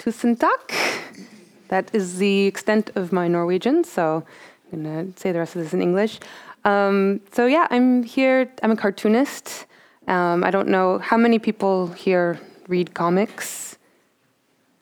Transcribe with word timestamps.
Tusen 0.00 0.34
takk. 0.34 0.72
That 1.68 1.90
is 1.92 2.16
the 2.16 2.46
extent 2.46 2.90
of 2.94 3.12
my 3.12 3.28
Norwegian, 3.28 3.84
so 3.84 4.24
I'm 4.72 4.82
going 4.82 5.12
to 5.12 5.20
say 5.20 5.30
the 5.30 5.38
rest 5.38 5.54
of 5.56 5.62
this 5.62 5.74
in 5.74 5.82
English. 5.82 6.20
Um, 6.64 7.20
so, 7.32 7.44
yeah, 7.44 7.66
I'm 7.68 8.02
here. 8.02 8.50
I'm 8.62 8.70
a 8.70 8.76
cartoonist. 8.76 9.66
Um, 10.08 10.42
I 10.42 10.50
don't 10.50 10.68
know 10.68 11.00
how 11.00 11.18
many 11.18 11.38
people 11.38 11.88
here 11.88 12.40
read 12.66 12.94
comics. 12.94 13.76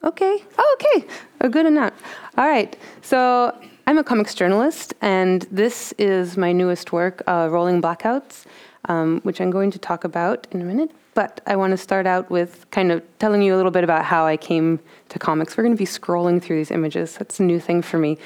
Okay. 0.04 0.44
Oh, 0.56 0.76
okay. 0.80 1.04
A 1.40 1.48
good 1.48 1.66
enough. 1.66 1.94
All 2.36 2.46
right. 2.46 2.76
So, 3.02 3.58
I'm 3.88 3.98
a 3.98 4.04
comics 4.04 4.36
journalist, 4.36 4.94
and 5.02 5.42
this 5.50 5.92
is 5.98 6.36
my 6.36 6.52
newest 6.52 6.92
work, 6.92 7.24
uh, 7.26 7.48
Rolling 7.50 7.82
Blackouts, 7.82 8.44
um, 8.84 9.20
which 9.22 9.40
I'm 9.40 9.50
going 9.50 9.72
to 9.72 9.80
talk 9.80 10.04
about 10.04 10.46
in 10.52 10.60
a 10.60 10.64
minute. 10.64 10.92
But 11.18 11.40
I 11.48 11.56
want 11.56 11.72
to 11.72 11.76
start 11.76 12.06
out 12.06 12.30
with 12.30 12.70
kind 12.70 12.92
of 12.92 13.02
telling 13.18 13.42
you 13.42 13.52
a 13.52 13.56
little 13.56 13.72
bit 13.72 13.82
about 13.82 14.04
how 14.04 14.24
I 14.24 14.36
came 14.36 14.78
to 15.08 15.18
comics. 15.18 15.56
We're 15.56 15.64
going 15.64 15.74
to 15.74 15.76
be 15.76 15.84
scrolling 15.84 16.40
through 16.40 16.58
these 16.58 16.70
images. 16.70 17.16
That's 17.16 17.40
a 17.40 17.42
new 17.42 17.58
thing 17.58 17.82
for 17.82 17.98
me. 17.98 18.18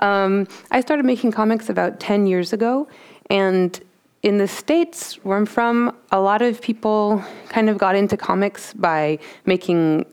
Um, 0.00 0.48
I 0.72 0.80
started 0.80 1.06
making 1.06 1.30
comics 1.30 1.68
about 1.68 2.00
10 2.00 2.26
years 2.26 2.52
ago, 2.52 2.88
and 3.30 3.80
in 4.24 4.38
the 4.38 4.48
States, 4.48 5.14
where 5.24 5.38
I'm 5.38 5.46
from, 5.46 5.96
a 6.10 6.18
lot 6.18 6.42
of 6.42 6.60
people 6.60 7.24
kind 7.48 7.70
of 7.70 7.78
got 7.78 7.94
into 7.94 8.16
comics 8.16 8.74
by 8.74 9.20
making 9.46 10.04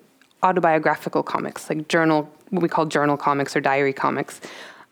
autobiographical 0.44 1.23
comics, 1.23 1.67
like 1.67 1.88
journal, 1.88 2.30
what 2.52 2.61
we 2.61 2.70
call 2.70 2.86
journal 2.86 3.17
comics 3.17 3.55
or 3.55 3.59
diary 3.59 3.91
comics. 3.91 4.39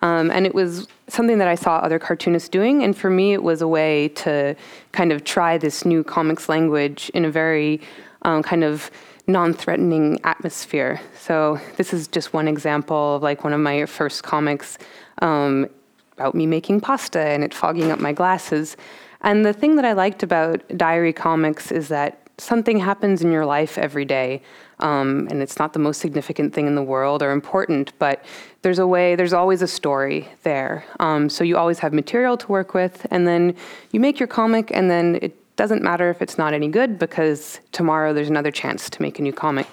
Um, 0.02 0.30
and 0.32 0.46
it 0.46 0.54
was 0.54 0.88
something 1.08 1.38
that 1.40 1.48
I 1.48 1.56
saw 1.56 1.78
other 1.78 2.00
cartoonists 2.00 2.50
doing. 2.50 2.84
And 2.84 2.96
for 2.96 3.10
me, 3.10 3.34
it 3.34 3.44
was 3.44 3.62
a 3.62 3.68
way 3.68 4.10
to 4.10 4.56
kind 4.92 5.12
of 5.12 5.24
try 5.24 5.58
this 5.58 5.86
new 5.86 6.04
comics 6.04 6.50
language 6.50 7.10
in 7.14 7.26
a 7.26 7.32
very 7.32 7.82
um, 8.22 8.44
kind 8.44 8.64
of 8.64 8.92
non 9.26 9.54
threatening 9.54 10.20
atmosphere. 10.24 11.02
So, 11.20 11.60
this 11.78 11.94
is 11.94 12.08
just 12.08 12.34
one 12.34 12.48
example 12.48 13.16
of 13.16 13.24
like 13.24 13.44
one 13.44 13.54
of 13.54 13.60
my 13.60 13.86
first 13.86 14.24
comics 14.24 14.78
um, 15.22 15.68
about 16.14 16.36
me 16.36 16.46
making 16.46 16.82
pasta 16.82 17.20
and 17.20 17.44
it 17.44 17.54
fogging 17.54 17.92
up 17.92 18.00
my 18.00 18.14
glasses. 18.14 18.78
And 19.22 19.46
the 19.46 19.54
thing 19.54 19.76
that 19.78 19.86
I 19.86 19.94
liked 19.94 20.24
about 20.24 20.62
diary 20.78 21.14
comics 21.14 21.72
is 21.72 21.88
that 21.88 22.27
something 22.38 22.80
happens 22.80 23.22
in 23.22 23.32
your 23.32 23.46
life 23.46 23.78
every 23.78 24.06
day. 24.06 24.42
Um, 24.80 25.28
and 25.32 25.42
it's 25.42 25.58
not 25.58 25.74
the 25.74 25.80
most 25.80 26.00
significant 26.00 26.54
thing 26.54 26.68
in 26.68 26.76
the 26.76 26.84
world 26.84 27.24
or 27.24 27.32
important, 27.32 27.94
but 27.98 28.24
there's 28.62 28.78
a 28.78 28.86
way, 28.86 29.16
there's 29.16 29.34
always 29.34 29.64
a 29.64 29.68
story 29.68 30.28
there. 30.44 30.86
Um, 31.00 31.30
so 31.30 31.44
you 31.44 31.58
always 31.58 31.80
have 31.80 31.94
material 31.94 32.38
to 32.38 32.48
work 32.48 32.76
with, 32.76 33.08
and 33.10 33.28
then 33.28 33.56
you 33.92 34.00
make 34.00 34.20
your 34.20 34.28
comic, 34.28 34.72
and 34.72 34.90
then 34.90 35.18
it 35.22 35.56
doesn't 35.56 35.82
matter 35.82 36.12
if 36.12 36.22
it's 36.22 36.38
not 36.38 36.54
any 36.54 36.68
good 36.68 37.00
because 37.00 37.60
tomorrow 37.72 38.14
there's 38.14 38.30
another 38.30 38.52
chance 38.52 38.90
to 38.92 39.02
make 39.02 39.18
a 39.18 39.24
new 39.24 39.34
comic. 39.34 39.68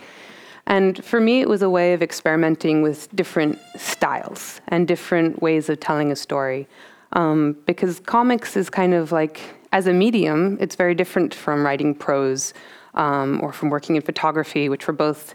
And 0.67 1.05
for 1.05 1.21
me, 1.21 1.43
it 1.43 1.49
was 1.49 1.61
a 1.61 1.69
way 1.69 1.93
of 1.93 2.03
experimenting 2.03 2.81
with 2.81 3.15
different 3.15 3.59
styles 3.77 4.63
and 4.69 4.89
different 4.89 5.43
ways 5.43 5.69
of 5.69 5.79
telling 5.81 6.11
a 6.11 6.17
story. 6.17 6.67
Um, 7.13 7.57
because 7.67 8.01
comics 8.01 8.57
is 8.57 8.71
kind 8.71 8.95
of 8.95 9.13
like, 9.13 9.43
as 9.75 9.89
a 9.89 9.93
medium, 9.93 10.57
it's 10.61 10.77
very 10.77 10.95
different 10.95 11.35
from 11.35 11.67
writing 11.67 11.97
prose 11.97 12.55
um, 12.95 13.41
or 13.43 13.53
from 13.53 13.71
working 13.71 13.97
in 13.97 14.03
photography, 14.03 14.69
which 14.69 14.87
were 14.87 14.93
both 14.93 15.35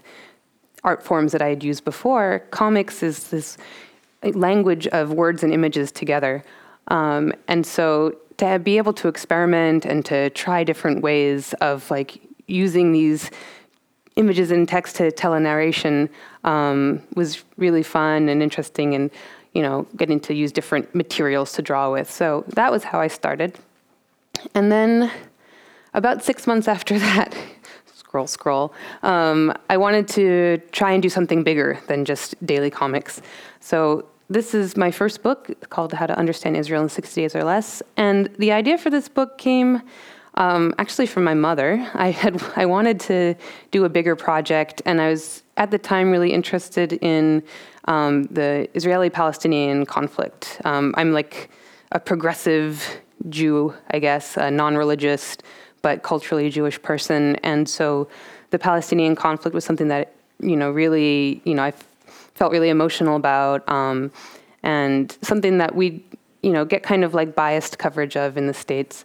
art 0.82 1.02
forms 1.02 1.32
that 1.32 1.42
I 1.42 1.48
had 1.48 1.62
used 1.62 1.84
before. 1.84 2.42
Comics 2.50 3.02
is 3.02 3.28
this 3.28 3.58
language 4.22 4.86
of 4.88 5.12
words 5.12 5.42
and 5.42 5.52
images 5.52 5.92
together. 5.92 6.42
Um, 6.88 7.34
and 7.48 7.66
so 7.66 8.16
to 8.38 8.58
be 8.58 8.78
able 8.78 8.94
to 8.94 9.08
experiment 9.08 9.84
and 9.84 10.06
to 10.06 10.30
try 10.30 10.64
different 10.64 11.02
ways 11.02 11.52
of 11.60 11.90
like 11.90 12.22
using 12.46 12.92
these 12.92 13.30
images 14.16 14.50
and 14.50 14.66
text 14.66 14.96
to 14.96 15.12
tell 15.12 15.34
a 15.34 15.40
narration 15.40 16.08
um, 16.44 17.02
was 17.14 17.44
really 17.58 17.82
fun 17.82 18.30
and 18.30 18.42
interesting 18.42 18.94
and 18.94 19.10
you 19.52 19.60
know 19.60 19.86
getting 19.96 20.18
to 20.20 20.32
use 20.32 20.50
different 20.50 20.94
materials 20.94 21.52
to 21.52 21.60
draw 21.62 21.92
with 21.92 22.10
so 22.10 22.44
that 22.48 22.70
was 22.70 22.84
how 22.84 23.00
i 23.00 23.08
started 23.08 23.58
and 24.54 24.70
then 24.70 25.10
about 25.94 26.22
six 26.24 26.46
months 26.46 26.68
after 26.68 26.98
that 27.08 27.36
scroll 27.94 28.26
scroll 28.26 28.72
um, 29.02 29.52
i 29.68 29.76
wanted 29.76 30.06
to 30.08 30.60
try 30.72 30.92
and 30.92 31.02
do 31.02 31.08
something 31.08 31.42
bigger 31.42 31.78
than 31.86 32.04
just 32.04 32.34
daily 32.46 32.70
comics 32.70 33.22
so 33.60 34.04
this 34.30 34.54
is 34.54 34.76
my 34.76 34.92
first 34.92 35.24
book 35.24 35.50
called 35.70 35.92
How 35.92 36.06
to 36.06 36.16
Understand 36.16 36.56
Israel 36.56 36.84
in 36.84 36.88
60 36.88 37.20
Days 37.20 37.34
or 37.34 37.42
Less. 37.42 37.82
And 37.96 38.30
the 38.38 38.52
idea 38.52 38.78
for 38.78 38.88
this 38.88 39.08
book 39.08 39.38
came 39.38 39.82
um, 40.34 40.72
actually 40.78 41.06
from 41.06 41.24
my 41.24 41.34
mother. 41.34 41.84
I 41.94 42.12
had 42.12 42.40
I 42.54 42.64
wanted 42.64 43.00
to 43.00 43.34
do 43.72 43.84
a 43.84 43.88
bigger 43.88 44.14
project, 44.14 44.82
and 44.86 45.00
I 45.00 45.10
was 45.10 45.42
at 45.56 45.72
the 45.72 45.78
time 45.78 46.10
really 46.10 46.32
interested 46.32 46.92
in 46.92 47.42
um, 47.86 48.24
the 48.24 48.68
Israeli-Palestinian 48.74 49.84
conflict. 49.84 50.60
Um, 50.64 50.94
I'm 50.96 51.12
like 51.12 51.50
a 51.92 51.98
progressive 51.98 53.00
Jew, 53.28 53.74
I 53.90 53.98
guess, 53.98 54.36
a 54.36 54.50
non-religious 54.50 55.36
but 55.82 56.02
culturally 56.02 56.50
Jewish 56.50 56.80
person, 56.80 57.36
and 57.36 57.68
so 57.68 58.08
the 58.50 58.58
Palestinian 58.58 59.14
conflict 59.16 59.54
was 59.54 59.64
something 59.64 59.88
that 59.88 60.12
you 60.40 60.56
know 60.56 60.70
really 60.70 61.40
you 61.44 61.54
know 61.54 61.62
I 61.62 61.72
felt 62.40 62.52
really 62.52 62.70
emotional 62.70 63.16
about, 63.16 63.68
um, 63.68 64.10
and 64.62 65.16
something 65.20 65.58
that 65.58 65.74
we, 65.74 66.02
you 66.42 66.52
know, 66.52 66.64
get 66.64 66.82
kind 66.82 67.04
of 67.04 67.12
like 67.12 67.34
biased 67.34 67.78
coverage 67.78 68.16
of 68.16 68.38
in 68.38 68.46
the 68.46 68.54
states. 68.54 69.04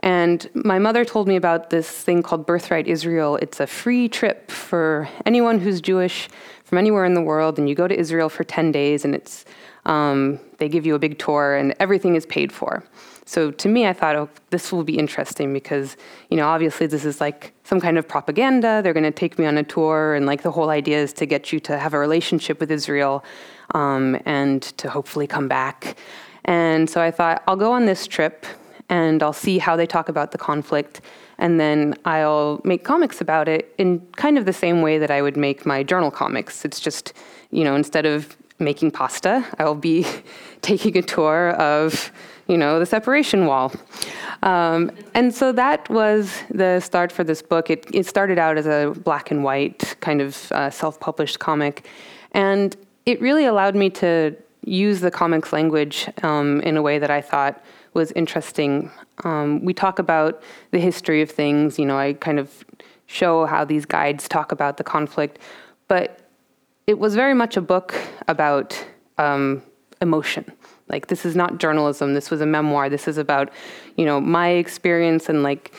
And 0.00 0.48
my 0.54 0.78
mother 0.78 1.04
told 1.04 1.26
me 1.26 1.34
about 1.34 1.70
this 1.70 1.90
thing 1.90 2.22
called 2.22 2.46
Birthright 2.46 2.86
Israel. 2.86 3.36
It's 3.42 3.58
a 3.58 3.66
free 3.66 4.08
trip 4.08 4.52
for 4.52 5.08
anyone 5.26 5.58
who's 5.58 5.80
Jewish 5.80 6.28
from 6.62 6.78
anywhere 6.78 7.04
in 7.04 7.14
the 7.14 7.22
world, 7.22 7.58
and 7.58 7.68
you 7.68 7.74
go 7.74 7.88
to 7.88 7.98
Israel 7.98 8.28
for 8.28 8.44
10 8.44 8.70
days, 8.70 9.04
and 9.04 9.16
it's 9.16 9.44
um, 9.86 10.38
they 10.58 10.68
give 10.68 10.84
you 10.84 10.94
a 10.94 10.98
big 10.98 11.18
tour, 11.18 11.56
and 11.56 11.74
everything 11.80 12.14
is 12.14 12.26
paid 12.26 12.52
for. 12.52 12.84
So 13.24 13.50
to 13.50 13.68
me, 13.68 13.86
I 13.86 13.92
thought, 13.92 14.14
oh, 14.14 14.28
this 14.50 14.70
will 14.70 14.84
be 14.84 14.96
interesting 14.98 15.52
because, 15.52 15.96
you 16.30 16.36
know, 16.36 16.46
obviously 16.46 16.86
this 16.86 17.04
is 17.04 17.20
like 17.20 17.52
some 17.64 17.80
kind 17.80 17.98
of 17.98 18.06
propaganda. 18.06 18.80
They're 18.82 18.92
going 18.92 19.02
to 19.02 19.10
take 19.10 19.36
me 19.38 19.46
on 19.46 19.58
a 19.58 19.64
tour, 19.64 20.14
and 20.14 20.26
like 20.26 20.42
the 20.42 20.52
whole 20.52 20.70
idea 20.70 20.98
is 20.98 21.12
to 21.14 21.26
get 21.26 21.52
you 21.52 21.58
to 21.60 21.78
have 21.78 21.94
a 21.94 21.98
relationship 21.98 22.60
with 22.60 22.70
Israel 22.70 23.24
um, 23.74 24.20
and 24.24 24.62
to 24.62 24.88
hopefully 24.90 25.26
come 25.26 25.48
back. 25.48 25.96
And 26.44 26.88
so 26.88 27.00
I 27.00 27.10
thought, 27.10 27.42
I'll 27.48 27.56
go 27.56 27.72
on 27.72 27.86
this 27.86 28.06
trip 28.06 28.46
and 28.88 29.22
I'll 29.22 29.32
see 29.32 29.58
how 29.58 29.74
they 29.74 29.86
talk 29.86 30.08
about 30.08 30.30
the 30.30 30.38
conflict. 30.38 31.00
And 31.38 31.58
then 31.58 31.94
I'll 32.04 32.60
make 32.64 32.84
comics 32.84 33.20
about 33.20 33.48
it 33.48 33.74
in 33.78 34.00
kind 34.16 34.38
of 34.38 34.44
the 34.44 34.52
same 34.52 34.80
way 34.80 34.98
that 34.98 35.10
I 35.10 35.20
would 35.20 35.36
make 35.36 35.66
my 35.66 35.82
journal 35.82 36.10
comics. 36.10 36.64
It's 36.64 36.78
just, 36.78 37.12
you 37.50 37.64
know, 37.64 37.74
instead 37.74 38.06
of 38.06 38.36
making 38.58 38.90
pasta, 38.90 39.44
I'll 39.58 39.74
be 39.74 40.06
taking 40.62 40.96
a 40.96 41.02
tour 41.02 41.50
of 41.50 42.12
you 42.48 42.56
know, 42.56 42.78
the 42.78 42.86
separation 42.86 43.46
wall. 43.46 43.72
Um, 44.42 44.92
and 45.14 45.34
so 45.34 45.52
that 45.52 45.88
was 45.90 46.42
the 46.50 46.80
start 46.80 47.10
for 47.10 47.24
this 47.24 47.42
book. 47.42 47.70
It, 47.70 47.86
it 47.92 48.06
started 48.06 48.38
out 48.38 48.56
as 48.56 48.66
a 48.66 48.92
black 49.02 49.30
and 49.30 49.42
white 49.42 49.96
kind 50.00 50.20
of 50.20 50.50
uh, 50.52 50.70
self 50.70 51.00
published 51.00 51.38
comic. 51.38 51.86
And 52.32 52.76
it 53.04 53.20
really 53.20 53.46
allowed 53.46 53.74
me 53.74 53.90
to 53.90 54.36
use 54.64 55.00
the 55.00 55.10
comics 55.10 55.52
language 55.52 56.08
um, 56.22 56.60
in 56.62 56.76
a 56.76 56.82
way 56.82 56.98
that 56.98 57.10
I 57.10 57.20
thought 57.20 57.64
was 57.94 58.12
interesting. 58.12 58.90
Um, 59.24 59.64
we 59.64 59.72
talk 59.72 59.98
about 59.98 60.42
the 60.70 60.78
history 60.78 61.22
of 61.22 61.30
things, 61.30 61.78
you 61.78 61.86
know, 61.86 61.96
I 61.98 62.12
kind 62.14 62.38
of 62.38 62.64
show 63.06 63.46
how 63.46 63.64
these 63.64 63.86
guides 63.86 64.28
talk 64.28 64.52
about 64.52 64.76
the 64.76 64.84
conflict, 64.84 65.38
but 65.88 66.25
it 66.86 66.98
was 66.98 67.14
very 67.14 67.34
much 67.34 67.56
a 67.56 67.60
book 67.60 67.94
about 68.28 68.84
um, 69.18 69.62
emotion. 70.00 70.50
Like 70.88 71.08
this 71.08 71.24
is 71.24 71.34
not 71.34 71.58
journalism. 71.58 72.14
This 72.14 72.30
was 72.30 72.40
a 72.40 72.46
memoir. 72.46 72.88
This 72.88 73.08
is 73.08 73.18
about, 73.18 73.50
you 73.96 74.04
know, 74.04 74.20
my 74.20 74.50
experience 74.50 75.28
and 75.28 75.42
like 75.42 75.74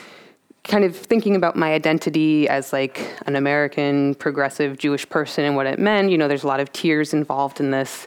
kind 0.64 0.84
of 0.84 0.94
thinking 0.94 1.34
about 1.34 1.56
my 1.56 1.72
identity 1.72 2.46
as 2.48 2.72
like 2.72 3.10
an 3.26 3.36
American 3.36 4.14
progressive 4.16 4.76
Jewish 4.76 5.08
person 5.08 5.44
and 5.44 5.56
what 5.56 5.66
it 5.66 5.78
meant. 5.78 6.10
You 6.10 6.18
know, 6.18 6.28
there's 6.28 6.44
a 6.44 6.46
lot 6.46 6.60
of 6.60 6.70
tears 6.72 7.14
involved 7.14 7.58
in 7.58 7.70
this. 7.70 8.06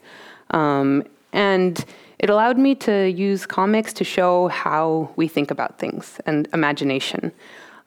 Um, 0.52 1.04
and 1.34 1.84
it 2.20 2.30
allowed 2.30 2.60
me 2.60 2.76
to 2.76 3.10
use 3.10 3.48
comics 3.48 3.94
to 3.94 4.04
show 4.04 4.48
how 4.50 5.12
we 5.16 5.28
think 5.28 5.50
about 5.50 5.80
things 5.80 6.20
and 6.28 6.48
imagination. 6.54 7.32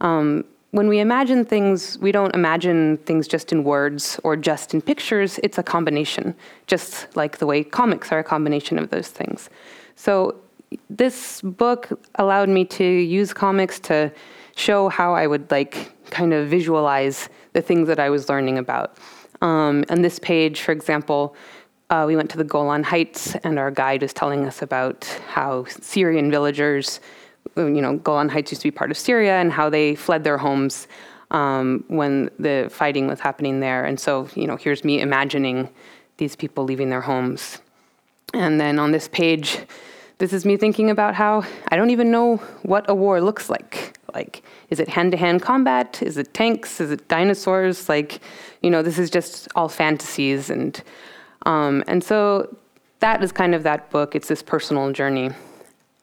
Um, 0.00 0.44
when 0.74 0.88
we 0.88 0.98
imagine 0.98 1.44
things, 1.44 1.96
we 2.00 2.10
don't 2.10 2.34
imagine 2.34 2.96
things 3.06 3.28
just 3.28 3.52
in 3.52 3.62
words 3.62 4.18
or 4.24 4.34
just 4.34 4.74
in 4.74 4.82
pictures. 4.82 5.38
It's 5.44 5.56
a 5.56 5.62
combination, 5.62 6.34
just 6.66 7.06
like 7.14 7.38
the 7.38 7.46
way 7.46 7.62
comics 7.62 8.10
are 8.10 8.18
a 8.18 8.24
combination 8.24 8.76
of 8.80 8.90
those 8.90 9.06
things. 9.06 9.50
So, 9.94 10.34
this 10.90 11.40
book 11.42 11.82
allowed 12.16 12.48
me 12.48 12.64
to 12.64 12.84
use 12.84 13.32
comics 13.32 13.78
to 13.90 14.10
show 14.56 14.88
how 14.88 15.14
I 15.14 15.28
would 15.28 15.48
like 15.52 15.92
kind 16.10 16.34
of 16.34 16.48
visualize 16.48 17.28
the 17.52 17.62
things 17.62 17.86
that 17.86 18.00
I 18.00 18.10
was 18.10 18.28
learning 18.28 18.58
about. 18.58 18.98
Um, 19.42 19.84
on 19.90 20.02
this 20.02 20.18
page, 20.18 20.62
for 20.62 20.72
example, 20.72 21.36
uh, 21.90 22.02
we 22.04 22.16
went 22.16 22.30
to 22.30 22.36
the 22.36 22.50
Golan 22.54 22.82
Heights, 22.82 23.36
and 23.44 23.60
our 23.60 23.70
guide 23.70 24.02
was 24.02 24.12
telling 24.12 24.44
us 24.44 24.60
about 24.60 25.04
how 25.28 25.66
Syrian 25.66 26.32
villagers 26.32 26.98
you 27.56 27.80
know, 27.80 27.96
Golan 27.98 28.28
Heights 28.28 28.52
used 28.52 28.62
to 28.62 28.68
be 28.68 28.70
part 28.70 28.90
of 28.90 28.98
Syria 28.98 29.40
and 29.40 29.52
how 29.52 29.70
they 29.70 29.94
fled 29.94 30.24
their 30.24 30.38
homes 30.38 30.88
um, 31.30 31.84
when 31.88 32.30
the 32.38 32.68
fighting 32.70 33.06
was 33.06 33.20
happening 33.20 33.60
there. 33.60 33.84
And 33.84 33.98
so, 33.98 34.28
you 34.34 34.46
know, 34.46 34.56
here's 34.56 34.84
me 34.84 35.00
imagining 35.00 35.68
these 36.16 36.36
people 36.36 36.64
leaving 36.64 36.90
their 36.90 37.00
homes. 37.00 37.58
And 38.32 38.60
then 38.60 38.78
on 38.78 38.92
this 38.92 39.08
page, 39.08 39.58
this 40.18 40.32
is 40.32 40.44
me 40.44 40.56
thinking 40.56 40.90
about 40.90 41.14
how 41.14 41.44
I 41.68 41.76
don't 41.76 41.90
even 41.90 42.10
know 42.10 42.36
what 42.62 42.88
a 42.88 42.94
war 42.94 43.20
looks 43.20 43.50
like. 43.50 43.98
Like, 44.14 44.42
is 44.70 44.78
it 44.78 44.88
hand 44.88 45.10
to 45.10 45.16
hand 45.16 45.42
combat? 45.42 46.00
Is 46.02 46.18
it 46.18 46.32
tanks? 46.34 46.80
Is 46.80 46.92
it 46.92 47.08
dinosaurs? 47.08 47.88
Like, 47.88 48.20
you 48.62 48.70
know, 48.70 48.82
this 48.82 48.98
is 48.98 49.10
just 49.10 49.48
all 49.56 49.68
fantasies. 49.68 50.50
And, 50.50 50.80
um, 51.46 51.82
and 51.88 52.02
so 52.02 52.56
that 53.00 53.24
is 53.24 53.32
kind 53.32 53.54
of 53.56 53.64
that 53.64 53.90
book. 53.90 54.14
It's 54.14 54.28
this 54.28 54.42
personal 54.42 54.92
journey. 54.92 55.30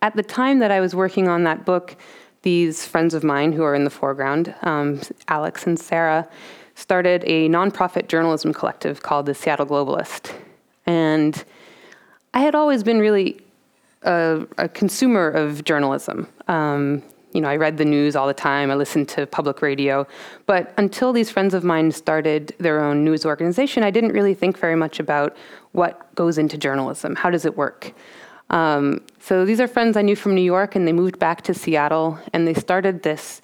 At 0.01 0.15
the 0.15 0.23
time 0.23 0.59
that 0.59 0.71
I 0.71 0.79
was 0.79 0.95
working 0.95 1.27
on 1.27 1.43
that 1.43 1.65
book, 1.65 1.95
these 2.41 2.85
friends 2.85 3.13
of 3.13 3.23
mine 3.23 3.51
who 3.51 3.63
are 3.63 3.75
in 3.75 3.83
the 3.83 3.89
foreground, 3.89 4.55
um, 4.63 4.99
Alex 5.27 5.67
and 5.67 5.79
Sarah, 5.79 6.27
started 6.73 7.23
a 7.25 7.47
nonprofit 7.49 8.07
journalism 8.07 8.53
collective 8.53 9.03
called 9.03 9.27
the 9.27 9.35
Seattle 9.35 9.67
Globalist. 9.67 10.33
And 10.87 11.43
I 12.33 12.39
had 12.39 12.55
always 12.55 12.81
been 12.81 12.99
really 12.99 13.41
a, 14.01 14.47
a 14.57 14.67
consumer 14.67 15.29
of 15.29 15.63
journalism. 15.63 16.27
Um, 16.47 17.03
you 17.33 17.39
know, 17.39 17.47
I 17.47 17.55
read 17.55 17.77
the 17.77 17.85
news 17.85 18.15
all 18.15 18.27
the 18.27 18.33
time, 18.33 18.71
I 18.71 18.75
listened 18.75 19.07
to 19.09 19.25
public 19.27 19.61
radio. 19.61 20.07
But 20.47 20.73
until 20.77 21.13
these 21.13 21.29
friends 21.29 21.53
of 21.53 21.63
mine 21.63 21.91
started 21.91 22.55
their 22.57 22.83
own 22.83 23.05
news 23.05 23.25
organization, 23.25 23.83
I 23.83 23.91
didn't 23.91 24.11
really 24.11 24.33
think 24.33 24.57
very 24.57 24.75
much 24.75 24.99
about 24.99 25.37
what 25.71 26.13
goes 26.15 26.37
into 26.37 26.57
journalism. 26.57 27.15
How 27.15 27.29
does 27.29 27.45
it 27.45 27.55
work? 27.55 27.93
Um, 28.51 29.01
so 29.19 29.45
these 29.45 29.59
are 29.59 29.67
friends 29.67 29.97
I 29.97 30.01
knew 30.01 30.15
from 30.15 30.35
New 30.35 30.41
York, 30.41 30.75
and 30.75 30.87
they 30.87 30.93
moved 30.93 31.17
back 31.17 31.41
to 31.43 31.53
Seattle, 31.53 32.19
and 32.33 32.47
they 32.47 32.53
started 32.53 33.01
this 33.01 33.41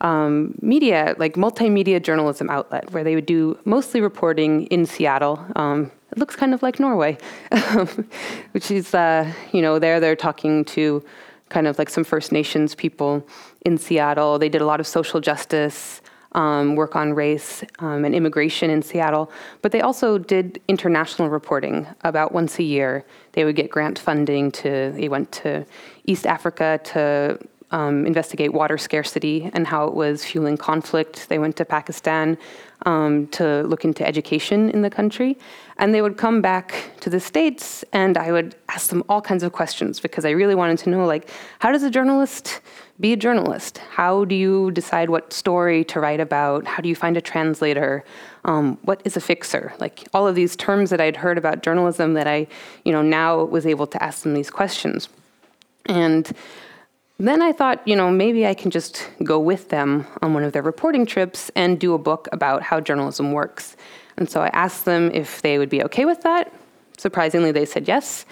um, 0.00 0.54
media, 0.60 1.14
like 1.18 1.34
multimedia 1.34 2.02
journalism 2.02 2.50
outlet, 2.50 2.90
where 2.92 3.02
they 3.02 3.14
would 3.14 3.26
do 3.26 3.58
mostly 3.64 4.00
reporting 4.00 4.66
in 4.66 4.84
Seattle. 4.84 5.44
Um, 5.56 5.90
it 6.10 6.18
looks 6.18 6.36
kind 6.36 6.54
of 6.54 6.62
like 6.62 6.80
Norway, 6.80 7.18
which 8.52 8.70
is, 8.70 8.94
uh, 8.94 9.32
you 9.52 9.62
know, 9.62 9.78
there 9.78 10.00
they're 10.00 10.16
talking 10.16 10.64
to 10.66 11.04
kind 11.48 11.66
of 11.66 11.78
like 11.78 11.88
some 11.88 12.04
First 12.04 12.32
Nations 12.32 12.74
people 12.74 13.26
in 13.64 13.78
Seattle. 13.78 14.38
They 14.38 14.48
did 14.48 14.60
a 14.60 14.66
lot 14.66 14.80
of 14.80 14.86
social 14.86 15.20
justice 15.20 16.00
um, 16.38 16.76
work 16.76 16.94
on 16.94 17.14
race 17.14 17.64
um, 17.80 18.04
and 18.04 18.14
immigration 18.14 18.70
in 18.70 18.80
Seattle, 18.80 19.30
but 19.60 19.72
they 19.72 19.80
also 19.80 20.18
did 20.18 20.60
international 20.68 21.28
reporting 21.28 21.84
about 22.02 22.30
once 22.32 22.60
a 22.60 22.62
year. 22.62 23.04
They 23.32 23.44
would 23.44 23.56
get 23.56 23.70
grant 23.70 23.98
funding 23.98 24.52
to, 24.52 24.92
they 24.92 25.08
went 25.08 25.32
to 25.42 25.66
East 26.06 26.26
Africa 26.26 26.80
to 26.84 27.40
um, 27.70 28.06
investigate 28.06 28.52
water 28.52 28.78
scarcity 28.78 29.50
and 29.52 29.66
how 29.66 29.86
it 29.86 29.94
was 29.94 30.24
fueling 30.24 30.56
conflict. 30.56 31.28
They 31.28 31.38
went 31.38 31.56
to 31.56 31.64
Pakistan 31.64 32.38
um, 32.86 33.26
to 33.28 33.62
look 33.64 33.84
into 33.84 34.06
education 34.06 34.70
in 34.70 34.82
the 34.82 34.90
country. 34.90 35.36
And 35.78 35.94
they 35.94 36.02
would 36.02 36.16
come 36.16 36.40
back 36.40 36.92
to 37.00 37.10
the 37.10 37.20
States, 37.20 37.84
and 37.92 38.16
I 38.18 38.32
would 38.32 38.56
ask 38.68 38.90
them 38.90 39.04
all 39.08 39.20
kinds 39.20 39.42
of 39.42 39.52
questions 39.52 40.00
because 40.00 40.24
I 40.24 40.30
really 40.30 40.54
wanted 40.54 40.78
to 40.78 40.90
know 40.90 41.06
like, 41.06 41.30
how 41.60 41.70
does 41.70 41.82
a 41.82 41.90
journalist 41.90 42.60
be 42.98 43.12
a 43.12 43.16
journalist? 43.16 43.78
How 43.90 44.24
do 44.24 44.34
you 44.34 44.72
decide 44.72 45.08
what 45.08 45.32
story 45.32 45.84
to 45.84 46.00
write 46.00 46.18
about? 46.18 46.66
How 46.66 46.82
do 46.82 46.88
you 46.88 46.96
find 46.96 47.16
a 47.16 47.20
translator? 47.20 48.04
Um, 48.44 48.76
what 48.82 49.00
is 49.04 49.16
a 49.16 49.20
fixer? 49.20 49.72
Like 49.78 50.08
all 50.12 50.26
of 50.26 50.34
these 50.34 50.56
terms 50.56 50.90
that 50.90 51.00
I'd 51.00 51.16
heard 51.16 51.38
about 51.38 51.62
journalism 51.62 52.14
that 52.14 52.26
I, 52.26 52.48
you 52.84 52.90
know, 52.90 53.02
now 53.02 53.44
was 53.44 53.66
able 53.66 53.86
to 53.86 54.02
ask 54.02 54.22
them 54.22 54.34
these 54.34 54.50
questions. 54.50 55.08
And 55.86 56.32
then 57.26 57.42
I 57.42 57.52
thought, 57.52 57.86
you 57.86 57.96
know, 57.96 58.10
maybe 58.10 58.46
I 58.46 58.54
can 58.54 58.70
just 58.70 59.10
go 59.24 59.40
with 59.40 59.70
them 59.70 60.06
on 60.22 60.34
one 60.34 60.44
of 60.44 60.52
their 60.52 60.62
reporting 60.62 61.04
trips 61.04 61.50
and 61.56 61.78
do 61.78 61.94
a 61.94 61.98
book 61.98 62.28
about 62.30 62.62
how 62.62 62.78
journalism 62.80 63.32
works. 63.32 63.76
And 64.16 64.30
so 64.30 64.40
I 64.40 64.48
asked 64.48 64.84
them 64.84 65.10
if 65.12 65.42
they 65.42 65.58
would 65.58 65.68
be 65.68 65.82
okay 65.84 66.04
with 66.04 66.22
that. 66.22 66.52
Surprisingly, 66.96 67.50
they 67.50 67.64
said 67.64 67.88
yes. 67.88 68.24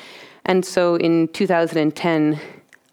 And 0.44 0.64
so 0.64 0.94
in 0.96 1.28
2010, 1.28 2.40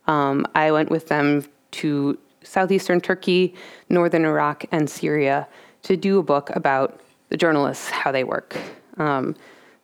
um, 0.08 0.48
I 0.56 0.72
went 0.72 0.90
with 0.90 1.08
them 1.08 1.46
to 1.72 2.18
southeastern 2.44 3.00
Turkey, 3.00 3.54
northern 3.90 4.26
Iraq, 4.26 4.66
and 4.72 4.90
Syria 4.90 5.48
to 5.84 5.96
do 5.96 6.20
a 6.20 6.24
book 6.24 6.50
about 6.56 7.00
the 7.30 7.38
journalists, 7.38 7.90
how 7.90 8.12
they 8.12 8.24
work. 8.24 8.58
Um, 8.98 9.36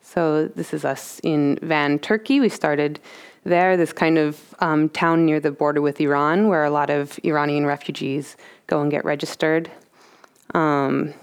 so 0.01 0.47
this 0.47 0.73
is 0.73 0.85
us 0.85 1.19
in 1.23 1.59
Van, 1.61 1.99
Turkey. 1.99 2.39
We 2.39 2.49
started 2.49 2.99
there, 3.43 3.77
this 3.77 3.93
kind 3.93 4.17
of 4.17 4.55
um, 4.59 4.89
town 4.89 5.25
near 5.25 5.39
the 5.39 5.51
border 5.51 5.81
with 5.81 5.99
Iran, 6.01 6.47
where 6.47 6.65
a 6.65 6.69
lot 6.69 6.89
of 6.89 7.19
Iranian 7.23 7.65
refugees 7.65 8.37
go 8.67 8.81
and 8.81 8.91
get 8.91 9.05
registered. 9.05 9.71
Um, 10.53 11.13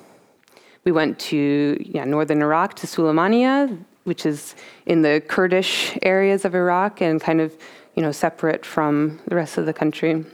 we 0.85 0.93
went 0.93 1.19
to 1.19 1.77
yeah, 1.81 2.05
northern 2.05 2.43
Iraq 2.43 2.75
to 2.77 2.87
Sulaymaniyah, 2.87 3.77
which 4.05 4.25
is 4.25 4.55
in 4.87 5.03
the 5.03 5.23
Kurdish 5.27 5.99
areas 6.03 6.45
of 6.45 6.55
Iraq 6.55 7.01
and 7.03 7.21
kind 7.21 7.41
of 7.41 7.53
you 7.95 8.03
know 8.03 8.13
separate 8.13 8.65
from 8.65 9.19
the 9.27 9.35
rest 9.35 9.59
of 9.59 9.67
the 9.67 9.73
country. 9.73 10.25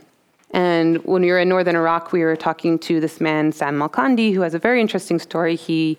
And 0.50 1.02
when 1.06 1.22
we 1.22 1.30
were 1.30 1.38
in 1.38 1.48
northern 1.48 1.76
Iraq, 1.76 2.12
we 2.12 2.22
were 2.22 2.36
talking 2.36 2.78
to 2.80 3.00
this 3.00 3.20
man 3.20 3.52
Sam 3.52 3.78
Malkandi, 3.78 4.34
who 4.34 4.42
has 4.42 4.52
a 4.52 4.58
very 4.58 4.80
interesting 4.80 5.18
story. 5.18 5.56
He 5.56 5.98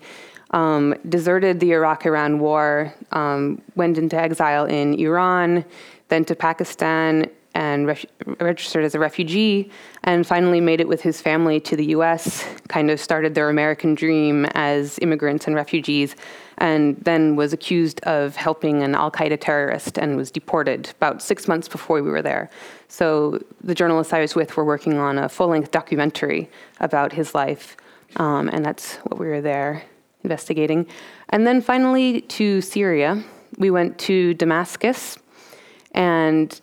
um, 0.54 0.94
deserted 1.08 1.58
the 1.58 1.72
Iraq 1.72 2.06
Iran 2.06 2.38
war, 2.38 2.94
um, 3.10 3.60
went 3.74 3.98
into 3.98 4.16
exile 4.16 4.66
in 4.66 4.94
Iran, 4.94 5.64
then 6.08 6.24
to 6.26 6.36
Pakistan, 6.36 7.28
and 7.56 7.86
ref- 7.88 8.06
registered 8.40 8.84
as 8.84 8.94
a 8.94 8.98
refugee, 9.00 9.70
and 10.04 10.24
finally 10.24 10.60
made 10.60 10.80
it 10.80 10.86
with 10.86 11.00
his 11.00 11.20
family 11.20 11.58
to 11.60 11.76
the 11.76 11.86
US, 11.86 12.44
kind 12.68 12.88
of 12.88 13.00
started 13.00 13.34
their 13.34 13.48
American 13.48 13.96
dream 13.96 14.44
as 14.54 14.98
immigrants 15.02 15.48
and 15.48 15.56
refugees, 15.56 16.14
and 16.58 16.96
then 16.98 17.34
was 17.34 17.52
accused 17.52 18.00
of 18.04 18.36
helping 18.36 18.84
an 18.84 18.94
Al 18.94 19.10
Qaeda 19.10 19.40
terrorist 19.40 19.98
and 19.98 20.16
was 20.16 20.30
deported 20.30 20.88
about 20.90 21.20
six 21.20 21.48
months 21.48 21.66
before 21.66 22.00
we 22.00 22.10
were 22.10 22.22
there. 22.22 22.48
So 22.86 23.40
the 23.60 23.74
journalists 23.74 24.12
I 24.12 24.20
was 24.20 24.36
with 24.36 24.56
were 24.56 24.64
working 24.64 24.98
on 24.98 25.18
a 25.18 25.28
full 25.28 25.48
length 25.48 25.72
documentary 25.72 26.48
about 26.78 27.12
his 27.12 27.34
life, 27.34 27.76
um, 28.16 28.48
and 28.50 28.64
that's 28.64 28.96
what 28.98 29.18
we 29.18 29.26
were 29.26 29.40
there 29.40 29.82
investigating. 30.24 30.86
And 31.28 31.46
then 31.46 31.60
finally 31.60 32.22
to 32.22 32.60
Syria. 32.60 33.22
We 33.56 33.70
went 33.70 33.98
to 34.00 34.34
Damascus 34.34 35.18
and 35.92 36.60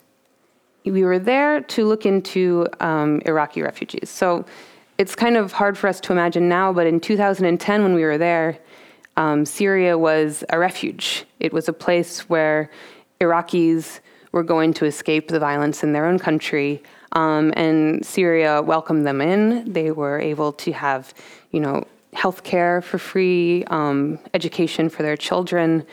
we 0.84 1.04
were 1.04 1.20
there 1.20 1.62
to 1.62 1.86
look 1.86 2.06
into 2.06 2.68
um, 2.80 3.22
Iraqi 3.26 3.62
refugees. 3.62 4.10
So 4.10 4.46
it's 4.98 5.16
kind 5.16 5.38
of 5.38 5.52
hard 5.52 5.78
for 5.78 5.88
us 5.88 6.00
to 6.02 6.12
imagine 6.12 6.50
now, 6.50 6.74
but 6.74 6.88
in 6.88 7.00
2010, 7.00 7.84
when 7.84 7.94
we 7.94 8.04
were 8.04 8.18
there, 8.18 8.60
um, 9.18 9.46
Syria 9.46 9.98
was 9.98 10.44
a 10.50 10.60
refuge. 10.60 11.26
It 11.40 11.54
was 11.54 11.68
a 11.68 11.74
place 11.74 12.30
where 12.30 12.70
Iraqis 13.20 14.00
were 14.32 14.44
going 14.44 14.74
to 14.74 14.86
escape 14.86 15.28
the 15.28 15.40
violence 15.40 15.84
in 15.84 15.94
their 15.94 16.06
own 16.06 16.18
country, 16.18 16.82
um, 17.14 17.54
and 17.56 18.06
Syria 18.06 18.62
welcomed 18.62 19.06
them 19.06 19.22
in. 19.22 19.72
They 19.72 19.92
were 19.92 20.20
able 20.20 20.54
to 20.54 20.72
have, 20.72 21.14
you 21.52 21.60
know, 21.60 21.86
health 22.14 22.44
care 22.44 22.82
for 22.82 22.98
free, 22.98 23.64
um, 23.66 24.20
education 24.34 24.90
for 24.90 25.04
their 25.04 25.18
children. 25.18 25.86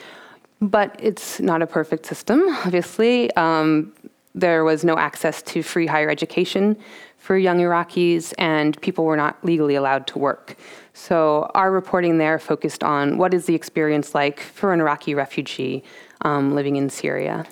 But 0.61 0.97
it's 0.99 1.41
not 1.41 1.63
a 1.63 1.67
perfect 1.67 2.07
system, 2.07 2.43
obviously. 2.65 3.33
Um, 3.35 3.93
there 4.35 4.65
was 4.65 4.85
no 4.85 4.97
access 4.97 5.43
to 5.43 5.63
free 5.63 5.87
higher 5.87 6.11
education 6.11 6.77
for 7.19 7.37
young 7.37 7.59
Iraqis, 7.59 8.33
and 8.39 8.81
people 8.81 9.05
were 9.05 9.17
not 9.17 9.43
legally 9.45 9.75
allowed 9.75 10.07
to 10.09 10.19
work. 10.19 10.57
So, 10.95 11.51
our 11.55 11.71
reporting 11.71 12.19
there 12.19 12.39
focused 12.39 12.85
on 12.85 13.19
what 13.19 13.35
is 13.35 13.47
the 13.47 13.55
experience 13.55 14.15
like 14.15 14.41
for 14.41 14.73
an 14.73 14.81
Iraqi 14.81 15.15
refugee 15.15 15.85
um, 16.23 16.55
living 16.55 16.77
in 16.77 16.91
Syria. 16.91 17.47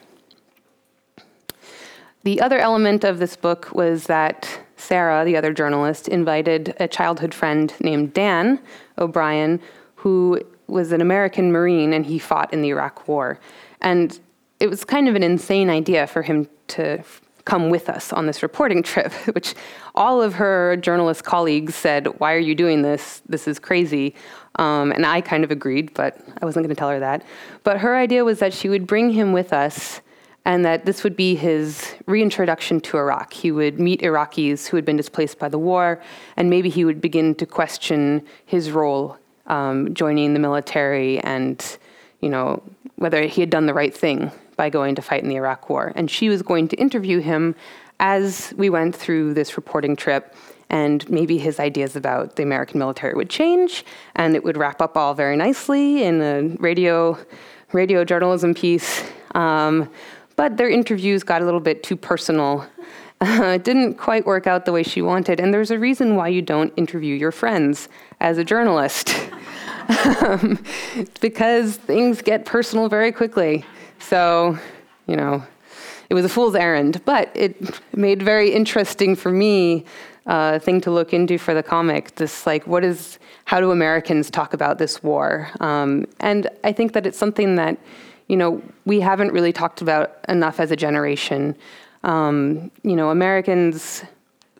The 2.22 2.40
other 2.40 2.58
element 2.58 3.04
of 3.04 3.18
this 3.18 3.36
book 3.36 3.72
was 3.72 4.06
that 4.06 4.60
Sarah, 4.76 5.24
the 5.24 5.36
other 5.36 5.52
journalist, 5.52 6.08
invited 6.08 6.74
a 6.78 6.88
childhood 6.88 7.32
friend 7.32 7.72
named 7.80 8.12
Dan 8.12 8.60
O'Brien, 8.98 9.60
who 9.94 10.40
was 10.66 10.92
an 10.92 11.00
American 11.00 11.52
Marine 11.52 11.92
and 11.92 12.04
he 12.04 12.18
fought 12.18 12.52
in 12.52 12.62
the 12.62 12.68
Iraq 12.68 13.08
War. 13.08 13.38
And 13.80 14.18
it 14.60 14.68
was 14.68 14.84
kind 14.84 15.08
of 15.08 15.14
an 15.14 15.22
insane 15.22 15.70
idea 15.70 16.06
for 16.06 16.22
him 16.22 16.48
to 16.68 17.02
come 17.44 17.70
with 17.70 17.88
us 17.88 18.12
on 18.12 18.26
this 18.26 18.42
reporting 18.42 18.82
trip, 18.92 19.12
which 19.34 19.54
all 19.94 20.20
of 20.20 20.34
her 20.34 20.76
journalist 20.76 21.24
colleagues 21.24 21.74
said, 21.74 22.06
Why 22.18 22.34
are 22.34 22.38
you 22.38 22.54
doing 22.54 22.82
this? 22.82 23.22
This 23.28 23.48
is 23.48 23.58
crazy. 23.58 24.14
Um, 24.56 24.90
and 24.92 25.06
I 25.06 25.20
kind 25.20 25.44
of 25.44 25.50
agreed, 25.50 25.92
but 25.94 26.18
I 26.40 26.44
wasn't 26.44 26.64
going 26.64 26.74
to 26.74 26.78
tell 26.78 26.90
her 26.90 27.00
that. 27.00 27.24
But 27.62 27.78
her 27.78 27.96
idea 27.96 28.24
was 28.24 28.38
that 28.40 28.52
she 28.52 28.68
would 28.68 28.86
bring 28.86 29.10
him 29.10 29.32
with 29.32 29.52
us 29.52 30.00
and 30.46 30.64
that 30.64 30.86
this 30.86 31.02
would 31.02 31.16
be 31.16 31.34
his 31.34 31.96
reintroduction 32.06 32.80
to 32.80 32.96
Iraq. 32.96 33.32
He 33.32 33.50
would 33.50 33.80
meet 33.80 34.00
Iraqis 34.02 34.68
who 34.68 34.76
had 34.76 34.84
been 34.84 34.96
displaced 34.96 35.40
by 35.40 35.48
the 35.48 35.58
war, 35.58 36.00
and 36.36 36.48
maybe 36.48 36.70
he 36.70 36.84
would 36.84 37.00
begin 37.00 37.34
to 37.34 37.44
question 37.44 38.24
his 38.46 38.70
role 38.70 39.18
um, 39.48 39.92
joining 39.92 40.34
the 40.34 40.38
military 40.38 41.18
and, 41.18 41.78
you 42.20 42.28
know, 42.28 42.62
whether 42.94 43.22
he 43.22 43.40
had 43.40 43.50
done 43.50 43.66
the 43.66 43.74
right 43.74 43.94
thing 43.94 44.30
by 44.56 44.70
going 44.70 44.94
to 44.94 45.02
fight 45.02 45.22
in 45.24 45.28
the 45.28 45.34
Iraq 45.34 45.68
War. 45.68 45.92
And 45.96 46.08
she 46.08 46.28
was 46.28 46.42
going 46.42 46.68
to 46.68 46.76
interview 46.76 47.18
him 47.18 47.56
as 47.98 48.54
we 48.56 48.70
went 48.70 48.94
through 48.94 49.34
this 49.34 49.56
reporting 49.56 49.96
trip 49.96 50.32
and 50.70 51.08
maybe 51.10 51.38
his 51.38 51.58
ideas 51.58 51.96
about 51.96 52.36
the 52.36 52.44
American 52.44 52.78
military 52.78 53.14
would 53.14 53.30
change, 53.30 53.84
and 54.14 54.36
it 54.36 54.44
would 54.44 54.56
wrap 54.56 54.80
up 54.80 54.96
all 54.96 55.12
very 55.12 55.36
nicely 55.36 56.04
in 56.04 56.20
a 56.22 56.42
radio 56.60 57.18
radio 57.72 58.04
journalism 58.04 58.54
piece. 58.54 59.02
Um, 59.34 59.90
but 60.36 60.56
their 60.56 60.68
interviews 60.68 61.22
got 61.22 61.42
a 61.42 61.44
little 61.44 61.60
bit 61.60 61.82
too 61.82 61.96
personal. 61.96 62.66
Uh, 63.20 63.54
it 63.54 63.64
didn't 63.64 63.94
quite 63.94 64.26
work 64.26 64.46
out 64.46 64.66
the 64.66 64.72
way 64.72 64.82
she 64.82 65.00
wanted, 65.00 65.40
and 65.40 65.52
there's 65.52 65.70
a 65.70 65.78
reason 65.78 66.16
why 66.16 66.28
you 66.28 66.42
don't 66.42 66.72
interview 66.76 67.14
your 67.14 67.32
friends 67.32 67.88
as 68.20 68.38
a 68.38 68.44
journalist. 68.44 69.14
um, 70.20 70.62
because 71.20 71.76
things 71.76 72.20
get 72.20 72.44
personal 72.44 72.88
very 72.88 73.12
quickly. 73.12 73.64
So, 73.98 74.58
you 75.06 75.16
know, 75.16 75.42
it 76.10 76.14
was 76.14 76.24
a 76.24 76.28
fool's 76.28 76.54
errand, 76.54 77.04
but 77.04 77.30
it 77.34 77.80
made 77.96 78.22
very 78.22 78.50
interesting 78.52 79.16
for 79.16 79.30
me 79.30 79.84
uh, 80.26 80.58
thing 80.58 80.80
to 80.82 80.90
look 80.90 81.12
into 81.12 81.38
for 81.38 81.54
the 81.54 81.62
comic. 81.62 82.14
This 82.16 82.46
like, 82.46 82.66
what 82.66 82.84
is? 82.84 83.18
How 83.44 83.60
do 83.60 83.70
Americans 83.70 84.28
talk 84.28 84.54
about 84.54 84.78
this 84.78 85.02
war? 85.02 85.48
Um, 85.60 86.06
and 86.18 86.48
I 86.64 86.72
think 86.72 86.92
that 86.94 87.06
it's 87.06 87.18
something 87.18 87.54
that, 87.56 87.78
you 88.28 88.36
know, 88.36 88.62
we 88.84 89.00
haven't 89.00 89.32
really 89.32 89.52
talked 89.52 89.82
about 89.82 90.18
enough 90.28 90.60
as 90.60 90.70
a 90.70 90.76
generation. 90.76 91.56
Um, 92.02 92.70
you 92.82 92.96
know, 92.96 93.10
Americans, 93.10 94.04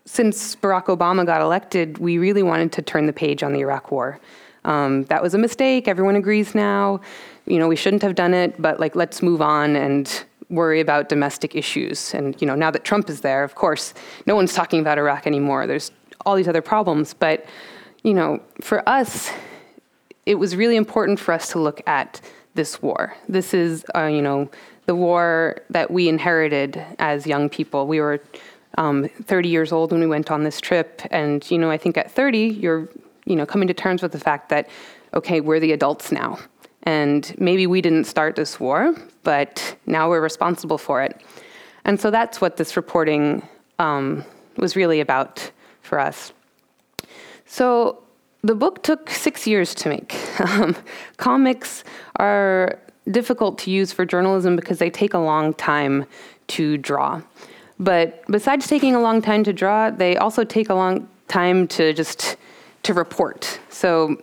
since 0.05 0.57
Barack 0.57 0.87
Obama 0.87 1.27
got 1.27 1.41
elected, 1.41 1.99
we 1.99 2.19
really 2.19 2.43
wanted 2.43 2.73
to 2.73 2.83
turn 2.83 3.07
the 3.07 3.13
page 3.13 3.43
on 3.43 3.53
the 3.53 3.61
Iraq 3.61 3.91
War. 3.91 4.21
Um, 4.65 5.05
that 5.05 5.23
was 5.23 5.35
a 5.35 5.39
mistake. 5.39 5.89
Everyone 5.89 6.17
agrees 6.17 6.55
now. 6.55 7.01
You 7.47 7.59
know, 7.59 7.69
we 7.69 7.77
shouldn't 7.77 8.03
have 8.03 8.15
done 8.15 8.35
it, 8.35 8.61
but 8.61 8.81
like, 8.81 8.97
let's 8.97 9.23
move 9.23 9.41
on 9.41 9.77
and 9.77 10.25
worry 10.49 10.81
about 10.81 11.09
domestic 11.09 11.55
issues. 11.55 12.15
And 12.15 12.41
you 12.41 12.47
know, 12.47 12.55
now 12.55 12.71
that 12.71 12.85
Trump 12.85 13.09
is 13.11 13.21
there, 13.21 13.45
of 13.45 13.55
course, 13.55 13.95
no 14.27 14.35
one's 14.35 14.55
talking 14.55 14.81
about 14.81 14.99
Iraq 14.99 15.27
anymore. 15.27 15.67
There's 15.67 15.91
all 16.25 16.35
these 16.37 16.49
other 16.49 16.63
problems, 16.63 17.15
but 17.15 17.47
you 18.03 18.15
know, 18.15 18.41
for 18.61 18.89
us, 18.89 19.31
it 20.26 20.35
was 20.35 20.56
really 20.56 20.76
important 20.76 21.21
for 21.21 21.33
us 21.33 21.50
to 21.52 21.61
look 21.61 21.80
at 21.87 22.21
this 22.54 22.83
war. 22.83 23.14
This 23.28 23.54
is, 23.54 23.85
uh, 23.95 24.06
you 24.06 24.21
know, 24.21 24.50
the 24.87 24.95
war 24.95 25.61
that 25.71 25.90
we 25.90 26.09
inherited 26.09 26.83
as 26.99 27.26
young 27.26 27.49
people. 27.49 27.87
We 27.87 28.00
were 28.00 28.21
um, 28.76 29.09
30 29.09 29.49
years 29.49 29.73
old 29.73 29.92
when 29.92 30.00
we 30.00 30.06
went 30.06 30.30
on 30.30 30.42
this 30.42 30.61
trip, 30.61 31.02
and 31.11 31.49
you 31.50 31.59
know, 31.59 31.71
I 31.71 31.78
think 31.78 31.97
at 31.97 32.11
30, 32.11 32.38
you're, 32.38 32.88
you 33.25 33.37
know, 33.37 33.47
coming 33.47 33.68
to 33.68 33.75
terms 33.75 34.02
with 34.02 34.12
the 34.12 34.21
fact 34.21 34.49
that, 34.50 34.68
okay, 35.14 35.40
we're 35.40 35.61
the 35.61 35.73
adults 35.73 36.12
now. 36.12 36.38
And 36.83 37.35
maybe 37.38 37.66
we 37.66 37.80
didn't 37.80 38.04
start 38.04 38.37
this 38.37 38.61
war, 38.61 38.95
but 39.23 39.76
now 39.87 40.09
we're 40.09 40.21
responsible 40.21 40.78
for 40.78 41.02
it. 41.02 41.21
And 41.85 42.00
so 42.00 42.11
that's 42.11 42.40
what 42.40 42.56
this 42.56 42.76
reporting 42.76 43.47
um, 43.78 44.25
was 44.56 44.76
really 44.76 45.00
about 45.00 45.50
for 45.83 45.99
us. 45.99 46.33
So 47.45 48.06
the 48.43 48.55
book 48.55 48.83
took 48.83 49.11
six 49.11 49.47
years 49.47 49.75
to 49.76 49.88
make. 49.88 50.14
Um, 50.38 50.76
comics 51.16 51.83
are 52.16 52.78
difficult 53.11 53.59
to 53.61 53.71
use 53.71 53.93
for 53.93 54.05
journalism 54.05 54.55
because 54.55 54.78
they 54.78 54.90
take 54.90 55.14
a 55.14 55.19
long 55.19 55.55
time 55.55 56.05
to 56.49 56.76
draw. 56.76 57.23
But 57.78 58.23
besides 58.31 58.66
taking 58.66 58.95
a 58.95 59.00
long 59.00 59.23
time 59.23 59.45
to 59.45 59.52
draw, 59.52 59.90
they 59.90 60.16
also 60.16 60.45
take 60.45 60.69
a 60.69 60.75
long 60.75 61.09
time 61.28 61.66
to 61.69 61.93
just 61.93 62.37
to 62.85 62.95
report. 62.95 63.59
So 63.71 64.16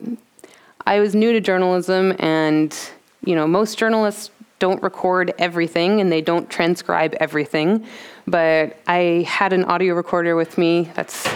I 0.86 1.00
was 1.00 1.14
new 1.14 1.32
to 1.32 1.40
journalism, 1.40 2.14
and 2.18 2.76
you 3.24 3.34
know, 3.34 3.46
most 3.46 3.76
journalists 3.78 4.30
don't 4.58 4.82
record 4.82 5.34
everything 5.38 6.00
and 6.00 6.10
they 6.10 6.20
don't 6.20 6.48
transcribe 6.48 7.14
everything. 7.20 7.86
But 8.26 8.78
I 8.86 9.26
had 9.28 9.52
an 9.52 9.64
audio 9.64 9.94
recorder 9.94 10.36
with 10.36 10.56
me. 10.56 10.90
That's 10.94 11.28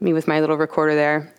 me 0.00 0.12
with 0.12 0.26
my 0.26 0.40
little 0.40 0.56
recorder 0.56 0.94
there. 0.94 1.33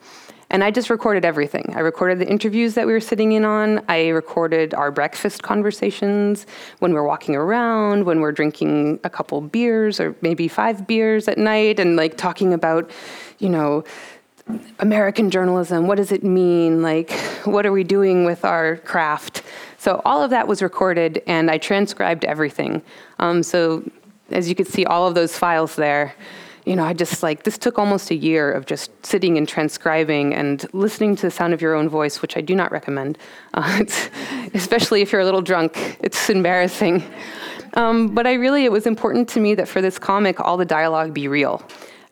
And 0.55 0.63
I 0.63 0.71
just 0.71 0.89
recorded 0.89 1.25
everything. 1.25 1.73
I 1.75 1.81
recorded 1.81 2.17
the 2.17 2.29
interviews 2.29 2.75
that 2.75 2.87
we 2.87 2.93
were 2.93 3.01
sitting 3.01 3.33
in 3.33 3.43
on. 3.43 3.83
I 3.89 4.07
recorded 4.07 4.73
our 4.73 4.89
breakfast 4.89 5.43
conversations 5.43 6.47
when 6.79 6.93
we're 6.93 7.03
walking 7.03 7.35
around, 7.35 8.05
when 8.05 8.21
we're 8.21 8.31
drinking 8.31 9.01
a 9.03 9.09
couple 9.09 9.41
beers 9.41 9.99
or 9.99 10.15
maybe 10.21 10.47
five 10.47 10.87
beers 10.87 11.27
at 11.27 11.37
night 11.37 11.77
and 11.77 11.97
like 11.97 12.15
talking 12.15 12.53
about, 12.53 12.89
you 13.39 13.49
know, 13.49 13.83
American 14.79 15.29
journalism, 15.29 15.87
what 15.87 15.95
does 15.97 16.13
it 16.13 16.23
mean? 16.23 16.81
Like, 16.81 17.11
what 17.43 17.65
are 17.65 17.73
we 17.73 17.83
doing 17.83 18.23
with 18.23 18.45
our 18.45 18.77
craft? 18.77 19.43
So, 19.77 20.01
all 20.05 20.23
of 20.23 20.29
that 20.29 20.47
was 20.47 20.61
recorded, 20.61 21.21
and 21.27 21.51
I 21.51 21.57
transcribed 21.57 22.23
everything. 22.23 22.81
Um, 23.19 23.43
so, 23.43 23.83
as 24.31 24.47
you 24.47 24.55
can 24.55 24.65
see, 24.65 24.85
all 24.85 25.05
of 25.05 25.15
those 25.15 25.37
files 25.37 25.75
there, 25.75 26.15
you 26.65 26.75
know, 26.75 26.83
I 26.83 26.93
just 26.93 27.21
like, 27.23 27.43
this 27.43 27.57
took 27.57 27.77
almost 27.77 28.11
a 28.11 28.15
year 28.15 28.51
of 28.51 28.65
just 28.65 28.91
sitting 29.05 29.37
and 29.37 29.47
transcribing 29.47 30.33
and 30.33 30.65
listening 30.73 31.15
to 31.17 31.21
the 31.23 31.31
sound 31.31 31.53
of 31.53 31.61
your 31.61 31.75
own 31.75 31.87
voice, 31.87 32.21
which 32.21 32.35
I 32.37 32.41
do 32.41 32.55
not 32.55 32.71
recommend, 32.71 33.17
uh, 33.53 33.83
especially 34.53 35.01
if 35.01 35.11
you're 35.11 35.21
a 35.21 35.25
little 35.25 35.41
drunk. 35.41 35.97
It's 36.01 36.29
embarrassing. 36.29 37.03
Um, 37.75 38.15
but 38.15 38.25
I 38.25 38.33
really, 38.33 38.65
it 38.65 38.71
was 38.71 38.87
important 38.87 39.29
to 39.29 39.39
me 39.39 39.53
that 39.55 39.67
for 39.67 39.81
this 39.81 39.99
comic, 39.99 40.39
all 40.39 40.57
the 40.57 40.65
dialogue 40.65 41.13
be 41.13 41.27
real. 41.27 41.61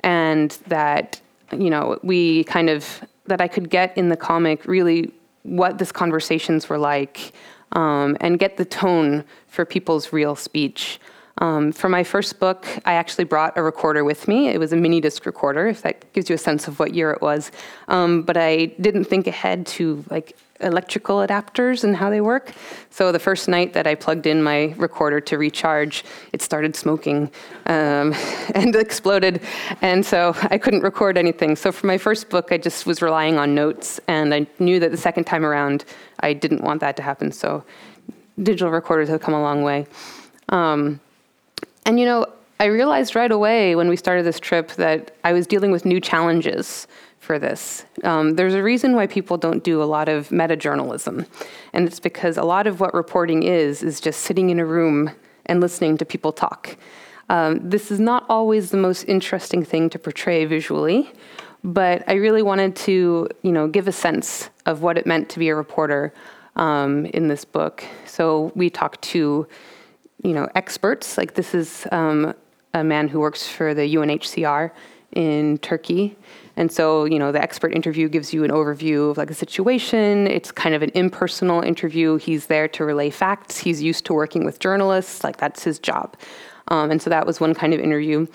And 0.01 0.51
that 0.67 1.19
you 1.59 1.69
know, 1.69 1.99
we 2.03 2.43
kind 2.45 2.69
of, 2.69 3.03
that 3.25 3.41
I 3.41 3.47
could 3.47 3.69
get 3.69 3.97
in 3.97 4.09
the 4.09 4.17
comic 4.17 4.65
really 4.65 5.11
what 5.43 5.77
these 5.77 5.91
conversations 5.91 6.69
were 6.69 6.77
like 6.77 7.33
um, 7.73 8.17
and 8.21 8.39
get 8.39 8.57
the 8.57 8.65
tone 8.65 9.23
for 9.47 9.65
people's 9.65 10.13
real 10.13 10.35
speech. 10.35 10.99
Um, 11.39 11.71
for 11.71 11.89
my 11.89 12.03
first 12.03 12.39
book, 12.39 12.65
I 12.85 12.93
actually 12.93 13.23
brought 13.23 13.57
a 13.57 13.63
recorder 13.63 14.03
with 14.03 14.27
me. 14.27 14.49
It 14.49 14.59
was 14.59 14.71
a 14.71 14.75
mini 14.75 15.01
disc 15.01 15.25
recorder, 15.25 15.67
if 15.67 15.81
that 15.81 16.11
gives 16.13 16.29
you 16.29 16.35
a 16.35 16.37
sense 16.37 16.67
of 16.67 16.79
what 16.79 16.93
year 16.93 17.11
it 17.11 17.21
was. 17.21 17.51
Um, 17.87 18.21
but 18.21 18.37
I 18.37 18.65
didn't 18.79 19.05
think 19.05 19.25
ahead 19.25 19.65
to 19.67 20.05
like 20.09 20.37
electrical 20.59 21.17
adapters 21.17 21.83
and 21.83 21.95
how 21.95 22.09
they 22.09 22.21
work. 22.21 22.51
So 22.91 23.11
the 23.11 23.19
first 23.19 23.47
night 23.47 23.73
that 23.73 23.87
I 23.87 23.95
plugged 23.95 24.27
in 24.27 24.41
my 24.41 24.73
recorder 24.77 25.19
to 25.21 25.37
recharge, 25.37 26.05
it 26.31 26.41
started 26.41 26.75
smoking 26.75 27.31
um, 27.65 28.13
and 28.55 28.75
exploded. 28.75 29.41
And 29.81 30.05
so 30.05 30.35
I 30.51 30.57
couldn't 30.57 30.81
record 30.81 31.17
anything. 31.17 31.55
So 31.55 31.71
for 31.71 31.87
my 31.87 31.97
first 31.97 32.29
book, 32.29 32.51
I 32.51 32.57
just 32.57 32.85
was 32.85 33.01
relying 33.01 33.37
on 33.37 33.55
notes. 33.55 33.99
And 34.07 34.33
I 34.33 34.47
knew 34.59 34.79
that 34.79 34.91
the 34.91 34.97
second 34.97 35.25
time 35.25 35.45
around, 35.45 35.85
I 36.19 36.33
didn't 36.33 36.61
want 36.61 36.79
that 36.81 36.95
to 36.97 37.01
happen. 37.01 37.31
So 37.31 37.63
digital 38.41 38.71
recorders 38.71 39.09
have 39.09 39.21
come 39.21 39.33
a 39.33 39.41
long 39.41 39.63
way. 39.63 39.87
Um, 40.49 40.99
and 41.85 41.99
you 41.99 42.05
know, 42.05 42.25
I 42.59 42.65
realized 42.65 43.15
right 43.15 43.31
away 43.31 43.75
when 43.75 43.89
we 43.89 43.95
started 43.95 44.25
this 44.25 44.39
trip 44.39 44.71
that 44.73 45.15
I 45.23 45.33
was 45.33 45.47
dealing 45.47 45.71
with 45.71 45.85
new 45.85 45.99
challenges 45.99 46.87
for 47.19 47.39
this. 47.39 47.85
Um, 48.03 48.35
there's 48.35 48.53
a 48.53 48.61
reason 48.61 48.95
why 48.95 49.07
people 49.07 49.37
don't 49.37 49.63
do 49.63 49.81
a 49.81 49.85
lot 49.85 50.09
of 50.09 50.31
meta 50.31 50.55
journalism, 50.55 51.25
and 51.73 51.87
it's 51.87 51.99
because 51.99 52.37
a 52.37 52.43
lot 52.43 52.67
of 52.67 52.79
what 52.79 52.93
reporting 52.93 53.43
is 53.43 53.81
is 53.81 53.99
just 53.99 54.21
sitting 54.21 54.49
in 54.49 54.59
a 54.59 54.65
room 54.65 55.11
and 55.45 55.59
listening 55.61 55.97
to 55.97 56.05
people 56.05 56.31
talk. 56.31 56.77
Um, 57.29 57.69
this 57.69 57.91
is 57.91 57.99
not 57.99 58.25
always 58.29 58.71
the 58.71 58.77
most 58.77 59.03
interesting 59.03 59.63
thing 59.63 59.89
to 59.89 59.99
portray 59.99 60.45
visually, 60.45 61.11
but 61.63 62.03
I 62.07 62.13
really 62.13 62.41
wanted 62.41 62.75
to, 62.77 63.29
you 63.41 63.51
know, 63.51 63.67
give 63.67 63.87
a 63.87 63.91
sense 63.91 64.49
of 64.65 64.81
what 64.81 64.97
it 64.97 65.05
meant 65.05 65.29
to 65.29 65.39
be 65.39 65.49
a 65.49 65.55
reporter 65.55 66.13
um, 66.55 67.05
in 67.07 67.29
this 67.29 67.45
book. 67.45 67.83
So 68.05 68.51
we 68.55 68.69
talked 68.69 69.01
to, 69.13 69.47
you 70.23 70.33
know, 70.33 70.47
experts. 70.55 71.17
Like 71.17 71.35
this 71.35 71.53
is 71.53 71.87
um, 71.91 72.33
a 72.73 72.83
man 72.83 73.07
who 73.07 73.19
works 73.19 73.47
for 73.47 73.73
the 73.73 73.95
UNHCR 73.95 74.71
in 75.11 75.59
Turkey, 75.59 76.17
and 76.55 76.71
so, 76.71 77.05
you 77.05 77.17
know, 77.17 77.31
the 77.31 77.41
expert 77.41 77.73
interview 77.73 78.07
gives 78.07 78.33
you 78.33 78.43
an 78.43 78.51
overview 78.51 79.09
of 79.09 79.17
like 79.17 79.31
a 79.31 79.33
situation. 79.33 80.27
It's 80.27 80.51
kind 80.51 80.75
of 80.75 80.83
an 80.83 80.91
impersonal 80.93 81.61
interview. 81.61 82.17
He's 82.17 82.45
there 82.45 82.67
to 82.69 82.85
relay 82.85 83.09
facts. 83.09 83.57
He's 83.57 83.81
used 83.81 84.05
to 84.05 84.13
working 84.13 84.45
with 84.45 84.59
journalists. 84.59 85.23
Like 85.23 85.37
that's 85.37 85.63
his 85.63 85.79
job. 85.79 86.15
Um, 86.67 86.91
and 86.91 87.01
so 87.01 87.09
that 87.09 87.25
was 87.25 87.39
one 87.39 87.55
kind 87.55 87.73
of 87.73 87.79
interview. 87.79 88.27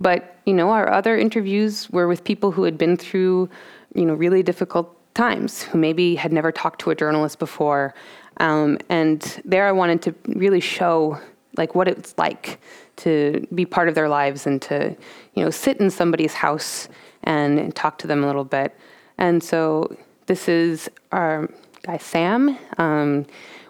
But, 0.00 0.38
you 0.46 0.54
know, 0.54 0.70
our 0.70 0.90
other 0.90 1.16
interviews 1.16 1.88
were 1.90 2.08
with 2.08 2.24
people 2.24 2.50
who 2.50 2.64
had 2.64 2.76
been 2.76 2.96
through, 2.96 3.48
you 3.94 4.04
know, 4.04 4.14
really 4.14 4.42
difficult 4.42 4.96
times, 5.14 5.62
who 5.62 5.78
maybe 5.78 6.16
had 6.16 6.32
never 6.32 6.50
talked 6.50 6.80
to 6.80 6.90
a 6.90 6.94
journalist 6.94 7.38
before. 7.38 7.94
Um, 8.38 8.78
and 8.88 9.40
there 9.44 9.68
I 9.68 9.72
wanted 9.72 10.02
to 10.02 10.14
really 10.26 10.60
show 10.60 11.20
like 11.56 11.74
what 11.74 11.88
it's 11.88 12.14
like 12.16 12.60
to 12.96 13.46
be 13.54 13.64
part 13.64 13.88
of 13.88 13.94
their 13.94 14.08
lives 14.08 14.46
and 14.46 14.60
to, 14.62 14.96
you 15.34 15.44
know, 15.44 15.50
sit 15.50 15.78
in 15.78 15.90
somebody's 15.90 16.34
house 16.34 16.88
and 17.24 17.74
talk 17.74 17.98
to 17.98 18.06
them 18.06 18.22
a 18.22 18.26
little 18.26 18.44
bit. 18.44 18.76
And 19.18 19.42
so 19.42 19.96
this 20.26 20.48
is 20.48 20.90
our 21.12 21.50
guy 21.82 21.98
Sam. 21.98 22.56
Um, 22.78 23.26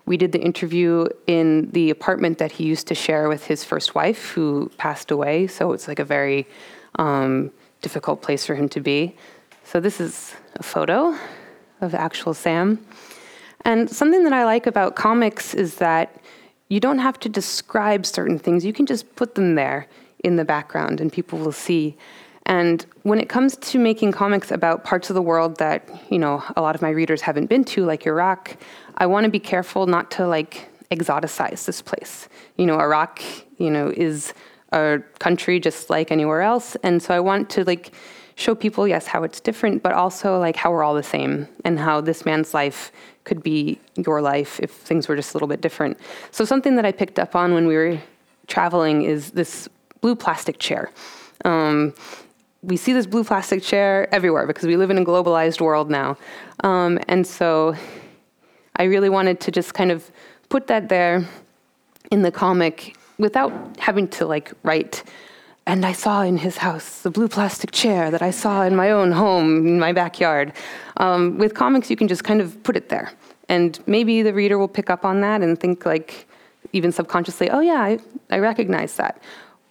we 0.06 0.16
did 0.16 0.32
the 0.32 0.40
interview 0.40 1.06
in 1.26 1.70
the 1.70 1.90
apartment 1.90 2.38
that 2.38 2.52
he 2.52 2.64
used 2.64 2.88
to 2.88 2.94
share 2.94 3.28
with 3.28 3.46
his 3.46 3.64
first 3.64 3.94
wife, 3.94 4.30
who 4.30 4.70
passed 4.76 5.10
away. 5.10 5.46
So 5.46 5.72
it's 5.72 5.86
like 5.86 5.98
a 5.98 6.04
very 6.04 6.48
um, 6.98 7.50
difficult 7.80 8.20
place 8.22 8.44
for 8.44 8.54
him 8.54 8.68
to 8.70 8.80
be. 8.80 9.16
So 9.64 9.78
this 9.78 10.00
is 10.00 10.34
a 10.56 10.62
photo 10.62 11.16
of 11.80 11.94
actual 11.94 12.34
Sam. 12.34 12.84
And 13.64 13.88
something 13.90 14.24
that 14.24 14.32
I 14.32 14.44
like 14.44 14.66
about 14.66 14.96
comics 14.96 15.54
is 15.54 15.76
that 15.76 16.19
you 16.70 16.80
don't 16.80 17.00
have 17.00 17.18
to 17.20 17.28
describe 17.28 18.06
certain 18.06 18.38
things, 18.38 18.64
you 18.64 18.72
can 18.72 18.86
just 18.86 19.14
put 19.16 19.34
them 19.34 19.56
there 19.56 19.86
in 20.24 20.36
the 20.36 20.44
background 20.44 21.00
and 21.00 21.12
people 21.12 21.38
will 21.38 21.52
see. 21.52 21.96
And 22.46 22.86
when 23.02 23.20
it 23.20 23.28
comes 23.28 23.56
to 23.56 23.78
making 23.78 24.12
comics 24.12 24.50
about 24.50 24.84
parts 24.84 25.10
of 25.10 25.14
the 25.14 25.22
world 25.22 25.58
that, 25.58 25.88
you 26.10 26.18
know, 26.18 26.42
a 26.56 26.62
lot 26.62 26.74
of 26.74 26.80
my 26.80 26.88
readers 26.88 27.20
haven't 27.20 27.46
been 27.46 27.64
to, 27.64 27.84
like 27.84 28.06
Iraq, 28.06 28.56
I 28.96 29.06
want 29.06 29.24
to 29.24 29.30
be 29.30 29.40
careful 29.40 29.86
not 29.86 30.10
to 30.12 30.26
like 30.26 30.68
exoticize 30.90 31.64
this 31.64 31.82
place. 31.82 32.28
You 32.56 32.66
know, 32.66 32.78
Iraq, 32.78 33.20
you 33.58 33.70
know, 33.70 33.92
is 33.96 34.32
a 34.72 35.00
country 35.18 35.58
just 35.58 35.90
like 35.90 36.10
anywhere 36.10 36.42
else. 36.42 36.76
And 36.82 37.02
so 37.02 37.14
I 37.14 37.20
want 37.20 37.50
to 37.50 37.64
like 37.64 37.92
show 38.40 38.54
people, 38.54 38.88
yes, 38.88 39.06
how 39.06 39.22
it's 39.22 39.38
different, 39.38 39.82
but 39.82 39.92
also 39.92 40.38
like 40.38 40.56
how 40.56 40.70
we're 40.70 40.82
all 40.82 40.94
the 40.94 41.02
same 41.02 41.46
and 41.64 41.78
how 41.78 42.00
this 42.00 42.24
man's 42.24 42.54
life 42.54 42.90
could 43.24 43.42
be 43.42 43.78
your 43.96 44.22
life 44.22 44.58
if 44.60 44.70
things 44.70 45.08
were 45.08 45.16
just 45.16 45.34
a 45.34 45.36
little 45.36 45.48
bit 45.48 45.60
different. 45.60 45.98
So 46.30 46.44
something 46.44 46.76
that 46.76 46.86
I 46.86 46.92
picked 46.92 47.18
up 47.18 47.36
on 47.36 47.52
when 47.52 47.66
we 47.66 47.76
were 47.76 47.98
traveling 48.46 49.02
is 49.02 49.32
this 49.32 49.68
blue 50.00 50.16
plastic 50.16 50.58
chair. 50.58 50.90
Um, 51.44 51.92
we 52.62 52.76
see 52.76 52.92
this 52.92 53.06
blue 53.06 53.24
plastic 53.24 53.62
chair 53.62 54.12
everywhere 54.12 54.46
because 54.46 54.64
we 54.64 54.76
live 54.76 54.90
in 54.90 54.98
a 54.98 55.04
globalized 55.04 55.60
world 55.60 55.90
now. 55.90 56.16
Um, 56.64 56.98
and 57.08 57.26
so 57.26 57.74
I 58.76 58.84
really 58.84 59.10
wanted 59.10 59.40
to 59.40 59.50
just 59.50 59.74
kind 59.74 59.90
of 59.90 60.10
put 60.48 60.66
that 60.68 60.88
there 60.88 61.26
in 62.10 62.22
the 62.22 62.30
comic 62.30 62.96
without 63.18 63.52
having 63.78 64.08
to 64.08 64.26
like 64.26 64.52
write. 64.62 65.04
And 65.70 65.86
I 65.86 65.92
saw 65.92 66.22
in 66.22 66.36
his 66.36 66.56
house 66.56 67.02
the 67.02 67.10
blue 67.10 67.28
plastic 67.28 67.70
chair 67.70 68.10
that 68.10 68.22
I 68.22 68.32
saw 68.32 68.62
in 68.62 68.74
my 68.74 68.90
own 68.90 69.12
home, 69.12 69.66
in 69.66 69.78
my 69.78 69.92
backyard. 69.92 70.52
Um, 70.96 71.38
with 71.38 71.54
comics, 71.54 71.88
you 71.90 71.96
can 71.96 72.08
just 72.08 72.24
kind 72.24 72.40
of 72.40 72.60
put 72.64 72.76
it 72.76 72.88
there. 72.88 73.12
And 73.48 73.78
maybe 73.86 74.22
the 74.22 74.34
reader 74.34 74.58
will 74.58 74.74
pick 74.78 74.90
up 74.90 75.04
on 75.04 75.20
that 75.20 75.42
and 75.42 75.58
think, 75.58 75.86
like, 75.86 76.26
even 76.72 76.90
subconsciously, 76.90 77.50
oh, 77.50 77.60
yeah, 77.60 77.80
I, 77.80 77.98
I 78.30 78.38
recognize 78.38 78.96
that 78.96 79.22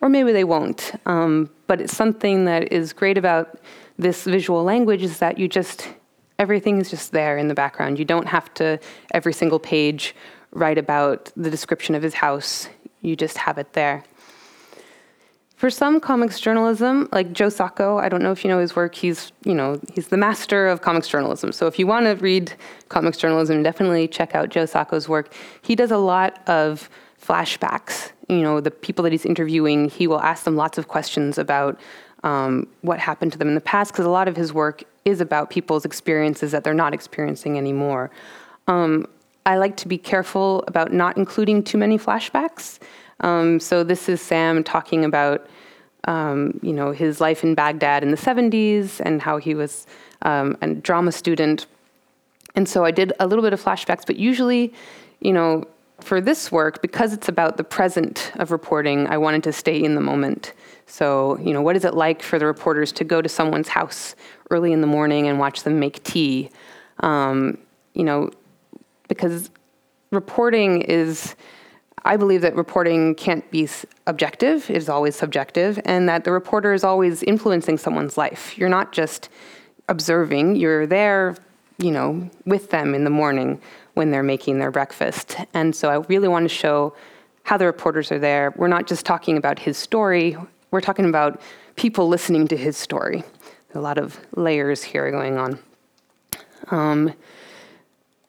or 0.02 0.10
maybe 0.10 0.32
they 0.32 0.44
won't. 0.44 0.94
Um, 1.06 1.50
but 1.68 1.82
it's 1.82 1.96
something 1.96 2.46
that 2.46 2.72
is 2.72 2.94
great 2.94 3.18
about 3.18 3.60
this 3.98 4.24
visual 4.24 4.64
language 4.64 5.04
is 5.04 5.20
that 5.20 5.38
you 5.38 5.48
just 5.48 5.90
everything 6.38 6.80
is 6.80 6.90
just 6.90 7.12
there 7.12 7.38
in 7.38 7.50
the 7.50 7.54
background. 7.54 8.00
You 8.00 8.06
don't 8.06 8.28
have 8.28 8.54
to 8.56 8.80
every 9.14 9.34
single 9.34 9.60
page 9.60 10.16
write 10.52 10.78
about 10.78 11.32
the 11.36 11.50
description 11.50 11.96
of 11.96 12.02
his 12.02 12.14
house. 12.14 12.70
You 13.02 13.18
just 13.18 13.38
have 13.38 13.58
it 13.58 13.74
there. 13.74 14.04
For 15.60 15.70
some 15.70 16.00
comics 16.00 16.40
journalism, 16.40 17.10
like 17.12 17.34
Joe 17.34 17.50
Sacco, 17.50 17.98
I 17.98 18.08
don't 18.08 18.24
know 18.24 18.32
if 18.32 18.46
you 18.46 18.50
know 18.50 18.60
his 18.60 18.78
work. 18.78 18.96
He's, 18.96 19.34
you 19.44 19.54
know, 19.54 19.78
he's 19.94 20.08
the 20.08 20.16
master 20.16 20.70
of 20.70 20.80
comics 20.80 21.10
journalism. 21.10 21.52
So 21.52 21.68
if 21.68 21.78
you 21.78 21.86
want 21.86 22.06
to 22.06 22.14
read 22.24 22.54
comics 22.88 23.18
journalism, 23.18 23.62
definitely 23.62 24.08
check 24.08 24.36
out 24.36 24.48
Joe 24.48 24.66
Sacco's 24.66 25.10
work. 25.10 25.34
He 25.62 25.76
does 25.76 25.92
a 25.92 25.98
lot 25.98 26.40
of 26.48 26.90
flashbacks. 27.22 28.14
You 28.30 28.42
know, 28.42 28.62
the 28.62 28.72
people 28.72 29.04
that 29.04 29.12
he's 29.12 29.26
interviewing, 29.26 29.90
he 29.90 30.08
will 30.08 30.22
ask 30.22 30.46
them 30.46 30.56
lots 30.56 30.78
of 30.78 30.88
questions 30.88 31.38
about 31.38 31.78
um, 32.24 32.66
what 32.80 33.00
happened 33.00 33.34
to 33.34 33.38
them 33.38 33.50
in 33.50 33.56
the 33.56 33.60
past, 33.60 33.92
because 33.92 34.06
a 34.06 34.10
lot 34.10 34.30
of 34.30 34.38
his 34.38 34.54
work 34.54 34.86
is 35.04 35.20
about 35.20 35.50
people's 35.50 35.84
experiences 35.84 36.54
that 36.54 36.64
they're 36.64 36.74
not 36.74 36.94
experiencing 36.94 37.58
anymore. 37.58 38.12
Um, 38.70 39.08
I 39.46 39.58
like 39.58 39.76
to 39.76 39.90
be 39.90 39.98
careful 39.98 40.64
about 40.70 40.94
not 40.94 41.18
including 41.18 41.66
too 41.66 41.78
many 41.78 41.98
flashbacks. 41.98 42.80
Um, 43.22 43.60
so 43.60 43.84
this 43.84 44.10
is 44.10 44.22
Sam 44.22 44.64
talking 44.64 45.06
about, 45.06 45.48
um, 46.06 46.60
you 46.62 46.74
know, 46.74 46.92
his 46.92 47.20
life 47.20 47.44
in 47.44 47.56
Baghdad 47.56 48.04
in 48.04 48.12
the 48.12 48.18
70s 48.18 49.00
and 49.02 49.22
how 49.22 49.38
he 49.38 49.56
was 49.56 49.88
um, 50.22 50.58
a 50.62 50.74
drama 50.74 51.12
student. 51.12 51.66
And 52.56 52.68
so 52.68 52.86
I 52.86 52.92
did 52.92 53.14
a 53.20 53.28
little 53.28 53.44
bit 53.44 53.54
of 53.54 53.64
flashbacks, 53.64 54.06
but 54.06 54.18
usually, 54.18 54.74
you 55.20 55.34
know, 55.34 55.66
for 56.02 56.22
this 56.22 56.52
work, 56.52 56.82
because 56.82 57.14
it's 57.14 57.28
about 57.28 57.58
the 57.58 57.64
present 57.64 58.32
of 58.36 58.52
reporting, 58.52 59.08
I 59.08 59.18
wanted 59.18 59.44
to 59.44 59.54
stay 59.54 59.82
in 59.84 59.96
the 59.96 60.02
moment. 60.02 60.54
So, 60.86 61.38
you 61.40 61.54
know, 61.54 61.62
what 61.62 61.76
is 61.76 61.86
it 61.86 61.94
like 61.94 62.24
for 62.24 62.40
the 62.40 62.46
reporters 62.46 62.92
to 62.94 63.04
go 63.04 63.22
to 63.22 63.30
someone's 63.30 63.68
house 63.68 64.16
early 64.50 64.72
in 64.72 64.82
the 64.82 64.88
morning 64.88 65.28
and 65.28 65.40
watch 65.40 65.64
them 65.64 65.80
make 65.80 66.04
tea? 66.04 66.50
Um, 67.02 67.58
you 67.94 68.04
know, 68.04 68.32
because 69.08 69.52
reporting 70.12 70.82
is, 70.82 71.36
I 72.06 72.18
believe 72.18 72.42
that 72.42 72.56
reporting 72.56 73.16
can't 73.16 73.50
be 73.52 73.68
objective, 74.08 74.70
it 74.70 74.78
is 74.78 74.90
always 74.90 75.16
subjective, 75.16 75.80
and 75.86 76.08
that 76.10 76.24
the 76.24 76.32
reporter 76.32 76.74
is 76.74 76.84
always 76.84 77.24
influencing 77.24 77.78
someone's 77.78 78.18
life. 78.18 78.58
You're 78.58 78.70
not 78.70 78.92
just 78.92 79.30
observing, 79.88 80.56
you're 80.56 80.88
there, 80.88 81.36
you 81.78 81.92
know, 81.92 82.30
with 82.46 82.70
them 82.70 82.94
in 82.94 83.04
the 83.04 83.10
morning 83.10 83.62
when 83.96 84.12
they're 84.12 84.24
making 84.24 84.60
their 84.60 84.72
breakfast. 84.72 85.38
And 85.54 85.76
so 85.76 85.90
I 85.90 86.06
really 86.08 86.28
want 86.28 86.46
to 86.46 86.54
show 86.54 86.94
how 87.44 87.58
the 87.58 87.66
reporters 87.66 88.12
are 88.12 88.20
there. 88.20 88.54
We're 88.56 88.68
not 88.68 88.88
just 88.88 89.06
talking 89.06 89.38
about 89.38 89.60
his 89.60 89.78
story, 89.78 90.38
we're 90.72 90.82
talking 90.82 91.06
about 91.06 91.42
people 91.76 92.08
listening 92.08 92.48
to 92.48 92.58
his 92.58 92.78
story. 92.78 93.24
A 93.74 93.80
lot 93.80 93.98
of 93.98 94.20
layers 94.36 94.84
here 94.84 95.10
going 95.12 95.38
on. 95.38 95.60
Um, 96.72 97.14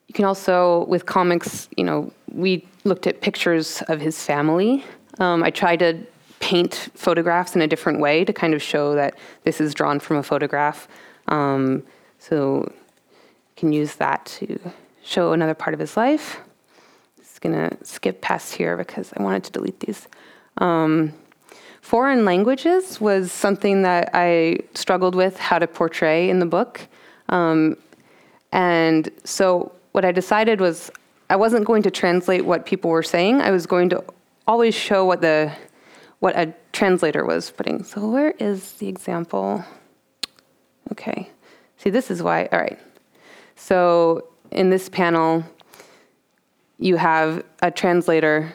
you 0.06 0.14
can 0.14 0.24
also, 0.24 0.86
with 0.86 1.06
comics, 1.06 1.68
you 1.76 1.84
know, 1.84 2.12
we 2.32 2.66
looked 2.84 3.06
at 3.06 3.20
pictures 3.20 3.82
of 3.88 4.00
his 4.00 4.24
family. 4.24 4.84
Um, 5.18 5.42
I 5.42 5.50
tried 5.50 5.80
to 5.80 5.98
paint 6.40 6.88
photographs 6.94 7.54
in 7.54 7.62
a 7.62 7.66
different 7.66 8.00
way 8.00 8.24
to 8.24 8.32
kind 8.32 8.54
of 8.54 8.62
show 8.62 8.94
that 8.94 9.14
this 9.44 9.60
is 9.60 9.74
drawn 9.74 10.00
from 10.00 10.16
a 10.16 10.22
photograph. 10.22 10.88
Um, 11.28 11.82
so 12.18 12.62
you 12.62 13.54
can 13.56 13.72
use 13.72 13.96
that 13.96 14.24
to 14.26 14.58
show 15.04 15.32
another 15.32 15.54
part 15.54 15.74
of 15.74 15.80
his 15.80 15.96
life. 15.96 16.40
Just 17.18 17.40
gonna 17.40 17.76
skip 17.82 18.20
past 18.20 18.54
here 18.54 18.76
because 18.76 19.12
I 19.16 19.22
wanted 19.22 19.44
to 19.44 19.52
delete 19.52 19.80
these. 19.80 20.08
Um, 20.58 21.12
foreign 21.82 22.24
languages 22.24 23.00
was 23.00 23.32
something 23.32 23.82
that 23.82 24.10
I 24.14 24.60
struggled 24.74 25.14
with 25.14 25.38
how 25.38 25.58
to 25.58 25.66
portray 25.66 26.30
in 26.30 26.38
the 26.38 26.46
book. 26.46 26.80
Um, 27.28 27.76
and 28.52 29.08
so 29.24 29.72
what 29.92 30.04
I 30.04 30.12
decided 30.12 30.60
was 30.60 30.90
I 31.30 31.36
wasn't 31.36 31.64
going 31.64 31.84
to 31.84 31.92
translate 31.92 32.44
what 32.44 32.66
people 32.66 32.90
were 32.90 33.04
saying. 33.04 33.40
I 33.40 33.52
was 33.52 33.64
going 33.64 33.88
to 33.90 34.02
always 34.48 34.74
show 34.74 35.04
what 35.04 35.20
the 35.20 35.52
what 36.18 36.36
a 36.36 36.52
translator 36.72 37.24
was 37.24 37.52
putting. 37.52 37.84
So 37.84 38.08
where 38.08 38.32
is 38.32 38.72
the 38.72 38.88
example? 38.88 39.64
Okay. 40.90 41.30
See, 41.76 41.88
this 41.88 42.10
is 42.10 42.20
why. 42.20 42.48
All 42.52 42.58
right. 42.58 42.78
So 43.54 44.28
in 44.50 44.70
this 44.70 44.88
panel, 44.88 45.44
you 46.78 46.96
have 46.96 47.44
a 47.62 47.70
translator 47.70 48.52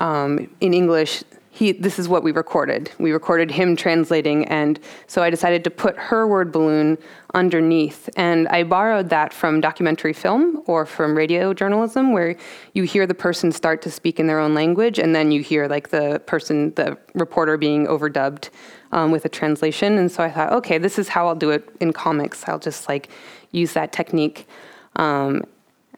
um, 0.00 0.50
in 0.60 0.74
English. 0.74 1.22
He, 1.60 1.72
this 1.72 1.98
is 1.98 2.08
what 2.08 2.22
we 2.22 2.32
recorded. 2.32 2.90
We 2.98 3.12
recorded 3.12 3.50
him 3.50 3.76
translating, 3.76 4.46
and 4.46 4.80
so 5.06 5.22
I 5.22 5.28
decided 5.28 5.62
to 5.64 5.70
put 5.70 5.94
her 5.98 6.26
word 6.26 6.52
balloon 6.52 6.96
underneath. 7.34 8.08
And 8.16 8.48
I 8.48 8.62
borrowed 8.62 9.10
that 9.10 9.34
from 9.34 9.60
documentary 9.60 10.14
film 10.14 10.62
or 10.64 10.86
from 10.86 11.14
radio 11.14 11.52
journalism, 11.52 12.14
where 12.14 12.34
you 12.72 12.84
hear 12.84 13.06
the 13.06 13.12
person 13.12 13.52
start 13.52 13.82
to 13.82 13.90
speak 13.90 14.18
in 14.18 14.26
their 14.26 14.38
own 14.38 14.54
language, 14.54 14.98
and 14.98 15.14
then 15.14 15.32
you 15.32 15.42
hear 15.42 15.68
like 15.68 15.90
the 15.90 16.22
person, 16.24 16.72
the 16.76 16.96
reporter, 17.12 17.58
being 17.58 17.86
overdubbed 17.86 18.48
um, 18.92 19.10
with 19.10 19.26
a 19.26 19.28
translation. 19.28 19.98
And 19.98 20.10
so 20.10 20.22
I 20.22 20.30
thought, 20.30 20.54
okay, 20.54 20.78
this 20.78 20.98
is 20.98 21.08
how 21.08 21.28
I'll 21.28 21.34
do 21.34 21.50
it 21.50 21.68
in 21.78 21.92
comics. 21.92 22.42
I'll 22.48 22.58
just 22.58 22.88
like 22.88 23.10
use 23.50 23.74
that 23.74 23.92
technique. 23.92 24.48
Um, 24.96 25.44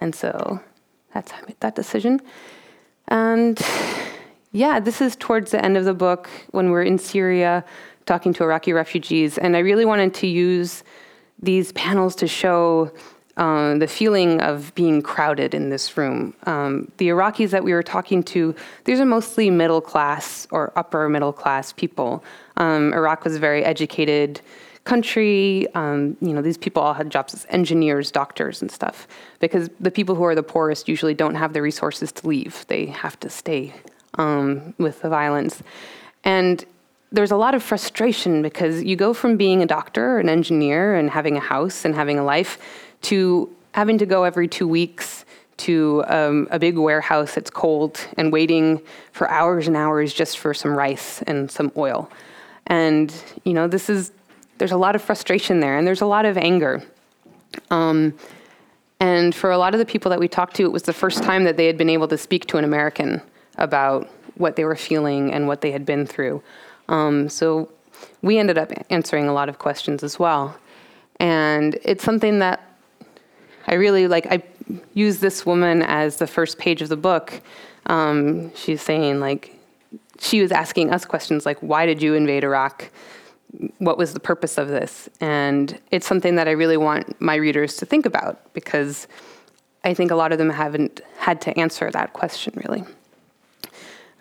and 0.01 0.13
so 0.13 0.59
that's 1.15 1.31
how 1.31 1.41
I 1.41 1.47
made 1.47 1.61
that 1.61 1.77
decision. 1.77 2.21
And 3.07 3.65
yeah, 4.53 4.81
this 4.81 5.01
is 5.01 5.17
towards 5.17 5.51
the 5.51 5.65
end 5.65 5.77
of 5.77 5.85
the 5.85 5.95
book 5.95 6.29
when 6.51 6.71
we're 6.71 6.83
in 6.83 6.99
Syria 6.99 7.65
talking 8.05 8.33
to 8.35 8.45
Iraqi 8.45 8.73
refugees. 8.73 9.39
And 9.39 9.57
I 9.57 9.61
really 9.61 9.85
wanted 9.85 10.13
to 10.15 10.27
use 10.27 10.85
these 11.43 11.73
panels 11.73 12.15
to 12.17 12.29
show 12.29 12.93
um, 13.39 13.79
the 13.79 13.87
feeling 13.87 14.43
of 14.43 14.75
being 14.75 15.01
crowded 15.01 15.55
in 15.55 15.71
this 15.71 15.97
room. 15.97 16.35
Um, 16.45 16.93
the 16.99 17.09
Iraqis 17.09 17.51
that 17.51 17.65
we 17.65 17.73
were 17.73 17.83
talking 17.83 18.23
to, 18.25 18.55
these 18.85 19.01
are 19.01 19.07
mostly 19.07 19.49
middle 19.49 19.81
class 19.81 20.47
or 20.51 20.71
upper 20.77 21.09
middle 21.09 21.33
class 21.33 21.73
people. 21.73 22.23
Um, 22.59 22.93
Iraq 22.93 23.25
was 23.25 23.37
a 23.37 23.39
very 23.39 23.65
educated 23.65 24.43
country. 24.85 25.67
Um, 25.75 26.17
you 26.21 26.35
know, 26.35 26.43
these 26.43 26.59
people 26.59 26.83
all 26.83 26.93
had 26.93 27.09
jobs 27.09 27.33
as 27.33 27.47
engineers, 27.49 28.11
doctors, 28.11 28.61
and 28.61 28.71
stuff. 28.71 29.09
Because 29.41 29.71
the 29.81 29.91
people 29.91 30.15
who 30.15 30.25
are 30.25 30.35
the 30.35 30.43
poorest 30.43 30.89
usually 30.89 31.15
don't 31.15 31.37
have 31.37 31.55
the 31.55 31.63
resources 31.63 32.13
to 32.13 32.29
leave. 32.29 32.67
They 32.69 32.87
have 32.87 33.19
to 33.21 33.31
stay 33.31 33.73
um, 34.19 34.75
with 34.79 35.03
the 35.03 35.09
violence. 35.09 35.63
And 36.25 36.65
there's 37.11 37.31
a 37.31 37.37
lot 37.37 37.55
of 37.55 37.63
frustration 37.63 38.43
because 38.43 38.83
you 38.83 38.97
go 38.97 39.13
from 39.13 39.37
being 39.37 39.63
a 39.63 39.67
doctor, 39.67 40.19
an 40.19 40.29
engineer, 40.29 40.95
and 40.95 41.11
having 41.11 41.37
a 41.37 41.41
house 41.41 41.85
and 41.85 41.95
having 41.95 42.19
a 42.19 42.25
life 42.25 42.59
to 43.03 43.55
having 43.73 43.99
to 43.99 44.07
go 44.07 44.25
every 44.25 44.49
two 44.49 44.69
weeks 44.69 45.25
to 45.59 46.03
um, 46.09 46.49
a 46.51 46.59
big 46.59 46.77
warehouse 46.77 47.35
that's 47.35 47.51
cold 47.51 48.01
and 48.17 48.33
waiting 48.33 48.81
for 49.13 49.29
hours 49.31 49.67
and 49.67 49.77
hours 49.77 50.13
just 50.13 50.39
for 50.39 50.55
some 50.55 50.75
rice 50.75 51.23
and 51.23 51.51
some 51.51 51.71
oil. 51.77 52.11
And, 52.67 53.15
you 53.45 53.53
know, 53.53 53.69
this 53.69 53.89
is 53.89 54.13
there's 54.59 54.73
a 54.73 54.77
lot 54.77 54.95
of 54.95 55.03
frustration 55.03 55.61
there 55.61 55.77
and 55.77 55.87
there's 55.87 56.01
a 56.01 56.07
lot 56.07 56.25
of 56.25 56.39
anger. 56.39 56.83
Um, 57.71 58.15
and 59.01 59.35
for 59.35 59.51
a 59.51 59.59
lot 59.59 59.75
of 59.75 59.79
the 59.79 59.87
people 59.87 60.11
that 60.11 60.21
we 60.21 60.29
talked 60.29 60.57
to, 60.57 60.65
it 60.65 60.73
was 60.73 60.85
the 60.85 60.93
first 60.93 61.23
time 61.23 61.45
that 61.45 61.57
they 61.57 61.67
had 61.67 61.77
been 61.77 61.91
able 61.91 62.09
to 62.09 62.17
speak 62.17 62.47
to 62.47 62.59
an 62.59 62.65
American 62.65 63.21
about 63.57 64.09
what 64.37 64.57
they 64.57 64.65
were 64.65 64.77
feeling 64.77 65.33
and 65.33 65.47
what 65.47 65.61
they 65.61 65.71
had 65.71 65.85
been 65.85 66.07
through. 66.07 66.43
Um, 66.89 67.29
so 67.29 67.71
we 68.23 68.39
ended 68.39 68.59
up 68.59 68.73
answering 68.91 69.29
a 69.29 69.33
lot 69.33 69.49
of 69.49 69.59
questions 69.59 70.03
as 70.03 70.19
well. 70.19 70.57
And 71.21 71.79
it's 71.85 72.03
something 72.03 72.41
that 72.41 72.61
I 73.67 73.75
really 73.75 74.09
like. 74.09 74.27
I 74.27 74.43
use 74.95 75.21
this 75.21 75.47
woman 75.47 75.83
as 75.83 76.17
the 76.17 76.27
first 76.27 76.59
page 76.59 76.83
of 76.83 76.89
the 76.89 76.97
book. 76.97 77.41
Um, 77.87 78.55
she's 78.55 78.83
saying, 78.83 79.21
like, 79.21 79.57
she 80.19 80.41
was 80.41 80.53
asking 80.53 80.93
us 80.93 81.05
questions 81.05 81.45
like, 81.45 81.59
why 81.59 81.87
did 81.87 82.03
you 82.03 82.15
invade 82.15 82.45
Iraq? 82.45 82.91
What 83.79 83.99
was 83.99 84.15
the 84.15 84.21
purpose 84.21 84.57
of 84.57 84.69
this? 84.69 85.09
And 85.21 85.79
it's 85.91 86.07
something 86.07 86.37
that 86.37 86.49
I 86.49 86.53
really 86.53 86.77
want 86.77 87.21
my 87.21 87.35
readers 87.35 87.77
to 87.79 87.87
think 87.87 88.07
about 88.07 88.53
because 88.55 89.07
I 89.85 89.95
think 89.95 90.11
a 90.11 90.15
lot 90.15 90.33
of 90.33 90.39
them 90.39 90.51
haven't 90.51 91.01
had 91.19 91.41
to 91.43 91.59
answer 91.59 91.91
that 91.91 92.13
question 92.13 92.55
really. 92.57 92.85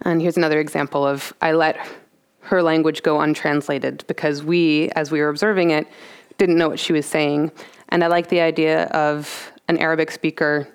And 0.04 0.22
here's 0.22 0.38
another 0.38 0.60
example 0.60 1.06
of 1.06 1.34
I 1.42 1.52
let 1.52 1.78
her 2.42 2.64
language 2.64 3.04
go 3.04 3.22
untranslated 3.22 4.04
because 4.08 4.44
we, 4.44 4.90
as 4.92 5.12
we 5.12 5.22
were 5.22 5.30
observing 5.30 5.72
it, 5.72 5.88
didn't 6.38 6.58
know 6.58 6.70
what 6.70 6.80
she 6.80 6.94
was 6.94 7.06
saying. 7.06 7.52
And 7.90 8.04
I 8.04 8.08
like 8.08 8.30
the 8.30 8.42
idea 8.42 8.86
of 8.86 9.52
an 9.68 9.78
Arabic 9.78 10.12
speaker 10.12 10.68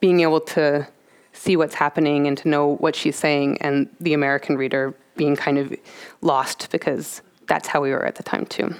being 0.00 0.20
able 0.20 0.40
to 0.40 0.86
see 1.32 1.56
what's 1.56 1.74
happening 1.74 2.26
and 2.26 2.36
to 2.38 2.48
know 2.48 2.76
what 2.76 2.94
she's 2.94 3.16
saying, 3.16 3.58
and 3.60 3.88
the 4.00 4.14
American 4.14 4.56
reader 4.56 4.94
being 5.16 5.34
kind 5.34 5.58
of 5.58 5.74
lost 6.20 6.68
because 6.70 7.22
that's 7.48 7.66
how 7.68 7.80
we 7.80 7.90
were 7.90 8.04
at 8.04 8.14
the 8.14 8.22
time, 8.22 8.46
too. 8.46 8.74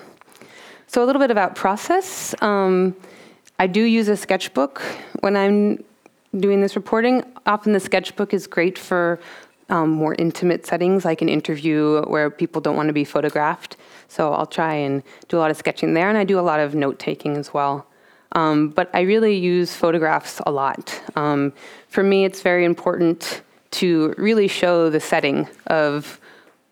So, 0.87 1.03
a 1.03 1.07
little 1.07 1.21
bit 1.21 1.31
about 1.31 1.57
process. 1.57 2.35
Um, 2.43 2.95
I 3.59 3.67
do 3.67 3.83
use 3.83 4.09
a 4.09 4.17
sketchbook 4.17 4.83
when 5.21 5.37
I'm 5.37 5.83
doing 6.39 6.61
this 6.61 6.77
reporting. 6.77 7.25
Often 7.47 7.73
the 7.73 7.81
sketchbook 7.81 8.35
is 8.35 8.47
great 8.47 8.79
for 8.79 9.21
um, 9.69 9.91
more 9.91 10.15
intimate 10.19 10.67
settings, 10.67 11.05
like 11.05 11.23
an 11.23 11.29
interview 11.29 12.03
where 12.03 12.31
people 12.31 12.61
don't 12.61 12.77
want 12.77 12.89
to 12.89 12.93
be 12.93 13.05
photographed. 13.05 13.77
So 14.09 14.33
I'll 14.33 14.47
try 14.47 14.75
and 14.75 15.03
do 15.29 15.39
a 15.39 15.41
lot 15.41 15.51
of 15.51 15.57
sketching 15.57 15.95
there, 15.95 16.09
and 16.09 16.19
I 16.19 16.25
do 16.25 16.39
a 16.39 16.43
lot 16.43 16.61
of 16.61 16.75
note 16.75 16.99
taking 16.99 17.37
as 17.37 17.55
well. 17.55 17.87
Um, 18.33 18.69
but 18.69 18.91
I 18.93 19.03
really 19.03 19.37
use 19.37 19.75
photographs 19.75 20.41
a 20.47 20.51
lot. 20.51 21.01
Um, 21.17 21.53
for 21.89 22.03
me, 22.03 22.25
it's 22.25 22.43
very 22.43 22.65
important 22.65 23.43
to 23.73 24.15
really 24.19 24.49
show 24.49 24.91
the 24.91 25.01
setting 25.01 25.49
of 25.69 26.21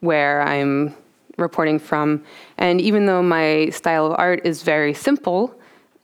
where 0.00 0.42
I'm 0.42 0.94
reporting 1.38 1.78
from. 1.78 2.24
And 2.58 2.80
even 2.80 3.06
though 3.06 3.22
my 3.22 3.70
style 3.70 4.06
of 4.06 4.16
art 4.18 4.40
is 4.44 4.62
very 4.62 4.94
simple, 4.94 5.58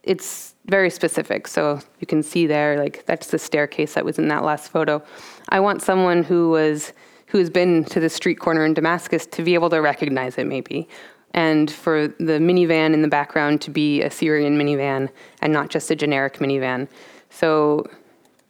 it's 0.04 0.54
very 0.66 0.90
specific. 0.90 1.48
So 1.48 1.80
you 2.00 2.06
can 2.06 2.22
see 2.22 2.46
there, 2.46 2.78
like 2.78 3.04
that's 3.06 3.28
the 3.28 3.38
staircase 3.38 3.94
that 3.94 4.04
was 4.04 4.18
in 4.18 4.28
that 4.28 4.44
last 4.44 4.70
photo. 4.70 5.02
I 5.48 5.60
want 5.60 5.82
someone 5.82 6.22
who 6.22 6.50
was 6.50 6.92
who 7.26 7.38
has 7.38 7.50
been 7.50 7.84
to 7.84 8.00
the 8.00 8.08
street 8.08 8.36
corner 8.36 8.64
in 8.64 8.72
Damascus 8.72 9.26
to 9.26 9.42
be 9.42 9.52
able 9.54 9.68
to 9.70 9.82
recognize 9.82 10.38
it, 10.38 10.46
maybe. 10.46 10.88
And 11.34 11.70
for 11.70 12.08
the 12.08 12.38
minivan 12.38 12.94
in 12.94 13.02
the 13.02 13.08
background 13.08 13.60
to 13.62 13.70
be 13.70 14.02
a 14.02 14.10
Syrian 14.10 14.58
minivan 14.58 15.10
and 15.42 15.52
not 15.52 15.68
just 15.68 15.90
a 15.90 15.96
generic 15.96 16.38
minivan. 16.38 16.88
So 17.28 17.86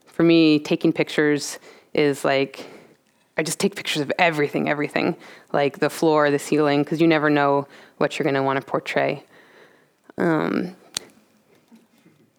for 0.06 0.22
me, 0.22 0.60
taking 0.60 0.92
pictures 0.92 1.58
is 1.92 2.24
like 2.24 2.66
I 3.36 3.42
just 3.42 3.60
take 3.60 3.76
pictures 3.76 4.02
of 4.02 4.10
everything, 4.18 4.68
everything, 4.68 5.16
like 5.52 5.78
the 5.78 5.88
floor, 5.88 6.28
the 6.30 6.40
ceiling, 6.40 6.82
because 6.82 7.00
you 7.00 7.06
never 7.06 7.30
know 7.30 7.68
what 7.98 8.18
you're 8.18 8.24
going 8.24 8.34
to 8.34 8.42
want 8.42 8.60
to 8.60 8.66
portray. 8.66 9.24
Um, 10.18 10.74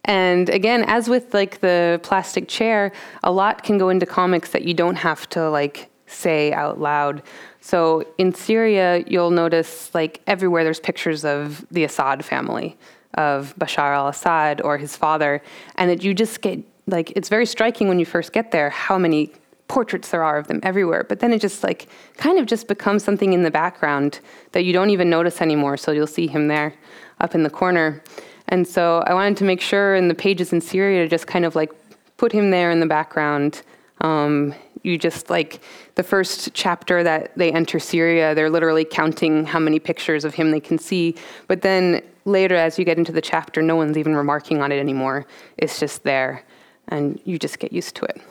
and 0.10 0.50
again, 0.50 0.86
as 0.88 1.08
with 1.08 1.36
like 1.36 1.60
the 1.60 2.00
plastic 2.02 2.48
chair, 2.48 2.92
a 3.24 3.32
lot 3.32 3.62
can 3.62 3.78
go 3.78 3.90
into 3.90 4.08
comics 4.08 4.50
that 4.50 4.64
you 4.64 4.74
don't 4.74 4.96
have 4.96 5.30
to 5.30 5.52
like 5.52 5.88
say 6.08 6.52
out 6.52 6.80
loud. 6.80 7.22
So 7.62 8.04
in 8.18 8.34
Syria, 8.34 9.04
you'll 9.06 9.30
notice 9.30 9.94
like 9.94 10.22
everywhere 10.26 10.64
there's 10.64 10.80
pictures 10.80 11.24
of 11.24 11.64
the 11.70 11.84
Assad 11.84 12.26
family, 12.26 12.76
of 13.14 13.54
Bashar 13.60 13.94
al-Assad 13.94 14.62
or 14.62 14.80
his 14.80 14.96
father, 14.96 15.44
and 15.76 15.92
that 15.92 16.04
you 16.04 16.16
just 16.16 16.42
get 16.42 16.60
like 16.88 17.12
it's 17.16 17.30
very 17.30 17.46
striking 17.46 17.88
when 17.88 18.00
you 18.00 18.06
first 18.06 18.34
get 18.34 18.50
there 18.50 18.72
how 18.72 18.98
many 18.98 19.32
portraits 19.68 20.10
there 20.10 20.24
are 20.24 20.40
of 20.40 20.48
them 20.48 20.60
everywhere. 20.64 21.04
But 21.08 21.20
then 21.20 21.34
it 21.34 21.40
just 21.40 21.64
like 21.64 21.88
kind 22.18 22.40
of 22.40 22.48
just 22.48 22.68
becomes 22.68 23.04
something 23.04 23.32
in 23.32 23.44
the 23.44 23.52
background 23.52 24.22
that 24.54 24.64
you 24.66 24.74
don't 24.74 24.90
even 24.90 25.08
notice 25.08 25.40
anymore. 25.40 25.78
So 25.78 25.92
you'll 25.92 26.08
see 26.08 26.26
him 26.26 26.48
there 26.48 26.74
up 27.20 27.36
in 27.36 27.44
the 27.44 27.52
corner. 27.52 28.02
And 28.50 28.68
so 28.68 29.04
I 29.08 29.14
wanted 29.14 29.38
to 29.38 29.44
make 29.46 29.62
sure 29.62 29.96
in 29.96 30.08
the 30.08 30.16
pages 30.16 30.52
in 30.52 30.60
Syria 30.60 31.04
to 31.04 31.08
just 31.08 31.28
kind 31.28 31.46
of 31.46 31.56
like 31.56 31.72
put 32.18 32.32
him 32.32 32.52
there 32.52 32.72
in 32.72 32.80
the 32.80 32.86
background. 32.86 33.62
Um, 34.02 34.54
you 34.84 34.98
just 34.98 35.30
like 35.30 35.62
the 35.96 36.04
first 36.04 36.54
chapter 36.54 37.04
that 37.04 37.38
they 37.38 37.52
enter 37.52 37.80
Syria, 37.80 38.34
they're 38.34 38.50
literally 38.50 38.86
counting 38.86 39.46
how 39.46 39.60
many 39.60 39.80
pictures 39.80 40.26
of 40.26 40.34
him 40.34 40.52
they 40.52 40.60
can 40.60 40.78
see. 40.78 41.16
But 41.48 41.62
then 41.62 42.02
later, 42.26 42.56
as 42.56 42.80
you 42.80 42.86
get 42.86 42.98
into 42.98 43.12
the 43.12 43.22
chapter, 43.22 43.62
no 43.62 43.76
one's 43.76 43.98
even 43.98 44.16
remarking 44.16 44.62
on 44.62 44.72
it 44.72 44.80
anymore. 44.80 45.26
It's 45.58 45.80
just 45.80 46.04
there, 46.04 46.44
and 46.88 47.20
you 47.26 47.38
just 47.38 47.60
get 47.60 47.74
used 47.74 47.96
to 47.96 48.06
it. 48.06 48.22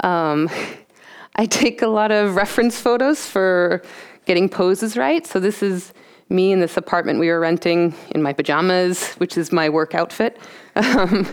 Um, 0.00 0.48
I 1.36 1.46
take 1.46 1.82
a 1.82 1.86
lot 1.86 2.10
of 2.10 2.34
reference 2.34 2.80
photos 2.80 3.26
for 3.26 3.82
getting 4.24 4.48
poses 4.48 4.96
right. 4.96 5.24
So 5.26 5.38
this 5.38 5.62
is 5.62 5.92
me 6.28 6.52
in 6.52 6.60
this 6.60 6.76
apartment 6.76 7.18
we 7.18 7.28
were 7.28 7.40
renting 7.40 7.94
in 8.10 8.22
my 8.22 8.32
pajamas, 8.32 9.14
which 9.14 9.38
is 9.38 9.52
my 9.52 9.68
work 9.68 9.94
outfit. 9.94 10.38
Um, 10.76 11.26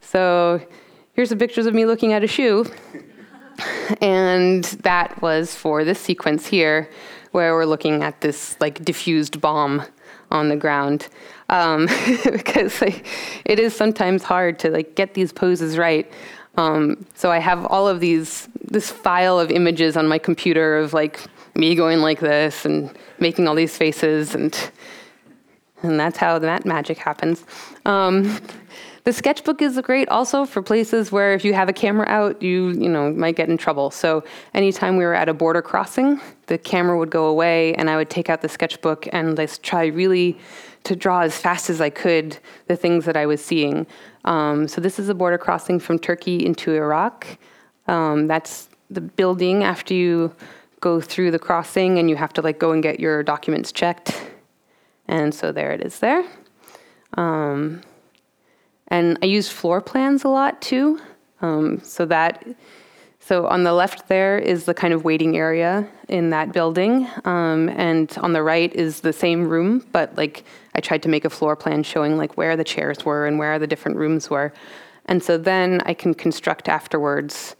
so 0.00 0.60
here's 1.14 1.30
some 1.30 1.38
pictures 1.38 1.66
of 1.66 1.74
me 1.74 1.86
looking 1.86 2.12
at 2.12 2.22
a 2.22 2.26
shoe. 2.26 2.66
And 4.00 4.64
that 4.82 5.20
was 5.22 5.54
for 5.54 5.84
this 5.84 5.98
sequence 5.98 6.46
here, 6.46 6.90
where 7.32 7.54
we're 7.54 7.64
looking 7.64 8.02
at 8.02 8.20
this 8.20 8.56
like 8.60 8.84
diffused 8.84 9.40
bomb 9.40 9.82
on 10.30 10.48
the 10.48 10.56
ground. 10.56 11.08
Um, 11.48 11.86
because 12.24 12.80
like, 12.80 13.06
it 13.44 13.58
is 13.58 13.74
sometimes 13.74 14.22
hard 14.22 14.58
to 14.60 14.70
like 14.70 14.94
get 14.94 15.14
these 15.14 15.32
poses 15.32 15.78
right. 15.78 16.10
Um, 16.56 17.06
so 17.14 17.30
I 17.30 17.38
have 17.38 17.66
all 17.66 17.88
of 17.88 18.00
these, 18.00 18.48
this 18.62 18.90
file 18.90 19.38
of 19.38 19.50
images 19.50 19.96
on 19.96 20.08
my 20.08 20.18
computer 20.18 20.78
of 20.78 20.92
like 20.92 21.20
me 21.56 21.74
going 21.74 22.00
like 22.00 22.20
this 22.20 22.64
and 22.64 22.90
making 23.18 23.48
all 23.48 23.54
these 23.54 23.76
faces, 23.76 24.34
and 24.34 24.70
and 25.82 25.98
that's 25.98 26.18
how 26.18 26.38
that 26.38 26.64
magic 26.64 26.98
happens. 26.98 27.44
Um, 27.84 28.40
the 29.04 29.12
sketchbook 29.12 29.62
is 29.62 29.80
great 29.82 30.08
also 30.08 30.44
for 30.44 30.62
places 30.62 31.12
where 31.12 31.32
if 31.32 31.44
you 31.44 31.54
have 31.54 31.68
a 31.68 31.72
camera 31.72 32.06
out, 32.08 32.42
you 32.42 32.70
you 32.70 32.88
know 32.88 33.12
might 33.12 33.36
get 33.36 33.48
in 33.48 33.56
trouble. 33.56 33.90
So 33.90 34.24
anytime 34.54 34.96
we 34.96 35.04
were 35.04 35.14
at 35.14 35.28
a 35.28 35.34
border 35.34 35.62
crossing, 35.62 36.20
the 36.46 36.58
camera 36.58 36.98
would 36.98 37.10
go 37.10 37.26
away, 37.26 37.74
and 37.74 37.88
I 37.88 37.96
would 37.96 38.10
take 38.10 38.28
out 38.28 38.42
the 38.42 38.48
sketchbook 38.48 39.08
and 39.12 39.36
just 39.36 39.62
try 39.62 39.86
really 39.86 40.38
to 40.84 40.94
draw 40.94 41.20
as 41.20 41.36
fast 41.36 41.68
as 41.68 41.80
I 41.80 41.90
could 41.90 42.38
the 42.68 42.76
things 42.76 43.04
that 43.06 43.16
I 43.16 43.26
was 43.26 43.44
seeing. 43.44 43.86
Um, 44.24 44.68
so 44.68 44.80
this 44.80 44.98
is 44.98 45.08
a 45.08 45.14
border 45.14 45.38
crossing 45.38 45.80
from 45.80 45.98
Turkey 45.98 46.44
into 46.44 46.72
Iraq. 46.74 47.26
Um, 47.88 48.26
that's 48.26 48.68
the 48.90 49.00
building 49.00 49.64
after 49.64 49.94
you 49.94 50.34
go 50.80 51.00
through 51.00 51.30
the 51.30 51.38
crossing 51.38 51.98
and 51.98 52.10
you 52.10 52.16
have 52.16 52.32
to 52.34 52.42
like 52.42 52.58
go 52.58 52.72
and 52.72 52.82
get 52.82 53.00
your 53.00 53.22
documents 53.22 53.72
checked. 53.72 54.20
And 55.08 55.34
so 55.34 55.52
there 55.52 55.72
it 55.72 55.80
is 55.80 55.98
there. 56.00 56.24
Um, 57.14 57.82
and 58.88 59.18
I 59.22 59.26
use 59.26 59.48
floor 59.48 59.80
plans 59.80 60.24
a 60.24 60.28
lot 60.28 60.60
too. 60.60 61.00
Um, 61.40 61.80
so 61.82 62.06
that 62.06 62.46
so 63.18 63.46
on 63.48 63.64
the 63.64 63.72
left 63.72 64.06
there 64.06 64.38
is 64.38 64.64
the 64.64 64.74
kind 64.74 64.94
of 64.94 65.04
waiting 65.04 65.36
area 65.36 65.88
in 66.08 66.30
that 66.30 66.52
building, 66.52 67.08
um, 67.24 67.68
and 67.70 68.16
on 68.18 68.32
the 68.32 68.42
right 68.42 68.72
is 68.72 69.00
the 69.00 69.12
same 69.12 69.48
room, 69.48 69.84
but 69.90 70.16
like 70.16 70.44
I 70.76 70.80
tried 70.80 71.02
to 71.02 71.08
make 71.08 71.24
a 71.24 71.30
floor 71.30 71.56
plan 71.56 71.82
showing 71.82 72.16
like 72.16 72.36
where 72.36 72.56
the 72.56 72.62
chairs 72.62 73.04
were 73.04 73.26
and 73.26 73.36
where 73.36 73.58
the 73.58 73.66
different 73.66 73.98
rooms 73.98 74.30
were, 74.30 74.52
and 75.06 75.20
so 75.20 75.36
then 75.36 75.82
I 75.86 75.92
can 75.92 76.14
construct 76.14 76.68
afterwards 76.68 77.56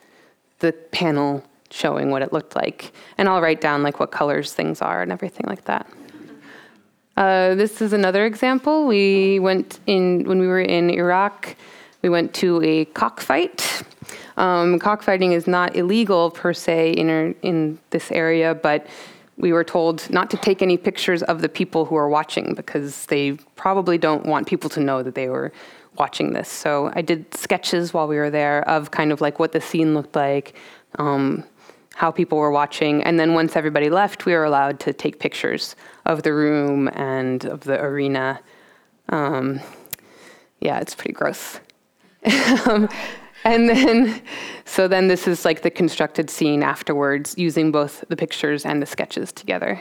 the 0.60 0.72
panel 0.72 1.42
showing 1.70 2.10
what 2.10 2.22
it 2.22 2.32
looked 2.32 2.56
like. 2.56 2.92
And 3.18 3.28
I'll 3.28 3.40
write 3.40 3.60
down 3.60 3.82
like 3.82 4.00
what 4.00 4.10
colors 4.10 4.52
things 4.52 4.82
are 4.82 5.02
and 5.02 5.12
everything 5.12 5.46
like 5.46 5.64
that. 5.64 5.86
Uh, 7.16 7.54
this 7.54 7.80
is 7.80 7.92
another 7.92 8.26
example. 8.26 8.86
We 8.86 9.38
went 9.38 9.80
in, 9.86 10.24
when 10.24 10.38
we 10.38 10.46
were 10.46 10.60
in 10.60 10.90
Iraq, 10.90 11.56
we 12.02 12.08
went 12.08 12.34
to 12.34 12.62
a 12.62 12.84
cockfight. 12.86 13.82
Um, 14.36 14.78
cockfighting 14.78 15.32
is 15.32 15.46
not 15.46 15.76
illegal 15.76 16.30
per 16.30 16.52
se 16.52 16.92
in, 16.92 17.34
in 17.42 17.78
this 17.90 18.12
area, 18.12 18.54
but 18.54 18.86
we 19.38 19.52
were 19.52 19.64
told 19.64 20.08
not 20.10 20.30
to 20.30 20.36
take 20.36 20.62
any 20.62 20.76
pictures 20.76 21.22
of 21.22 21.40
the 21.40 21.48
people 21.48 21.86
who 21.86 21.96
are 21.96 22.08
watching 22.08 22.54
because 22.54 23.06
they 23.06 23.32
probably 23.54 23.98
don't 23.98 24.26
want 24.26 24.46
people 24.46 24.68
to 24.70 24.80
know 24.80 25.02
that 25.02 25.14
they 25.14 25.28
were 25.28 25.52
watching 25.98 26.32
this. 26.32 26.48
So 26.50 26.92
I 26.94 27.02
did 27.02 27.34
sketches 27.34 27.94
while 27.94 28.08
we 28.08 28.16
were 28.16 28.30
there 28.30 28.66
of 28.68 28.90
kind 28.90 29.12
of 29.12 29.20
like 29.20 29.38
what 29.38 29.52
the 29.52 29.60
scene 29.60 29.94
looked 29.94 30.16
like, 30.16 30.54
um, 30.98 31.44
how 31.96 32.10
people 32.10 32.36
were 32.36 32.50
watching. 32.50 33.02
And 33.04 33.18
then 33.18 33.32
once 33.32 33.56
everybody 33.56 33.88
left, 33.88 34.26
we 34.26 34.34
were 34.34 34.44
allowed 34.44 34.78
to 34.80 34.92
take 34.92 35.18
pictures 35.18 35.74
of 36.04 36.24
the 36.24 36.34
room 36.34 36.88
and 36.88 37.42
of 37.46 37.60
the 37.60 37.82
arena. 37.82 38.38
Um, 39.08 39.60
yeah, 40.60 40.78
it's 40.78 40.94
pretty 40.94 41.14
gross. 41.14 41.58
um, 42.66 42.86
and 43.44 43.66
then, 43.66 44.20
so 44.66 44.88
then 44.88 45.08
this 45.08 45.26
is 45.26 45.46
like 45.46 45.62
the 45.62 45.70
constructed 45.70 46.28
scene 46.28 46.62
afterwards, 46.62 47.34
using 47.38 47.72
both 47.72 48.04
the 48.10 48.16
pictures 48.16 48.66
and 48.66 48.82
the 48.82 48.86
sketches 48.86 49.32
together. 49.32 49.80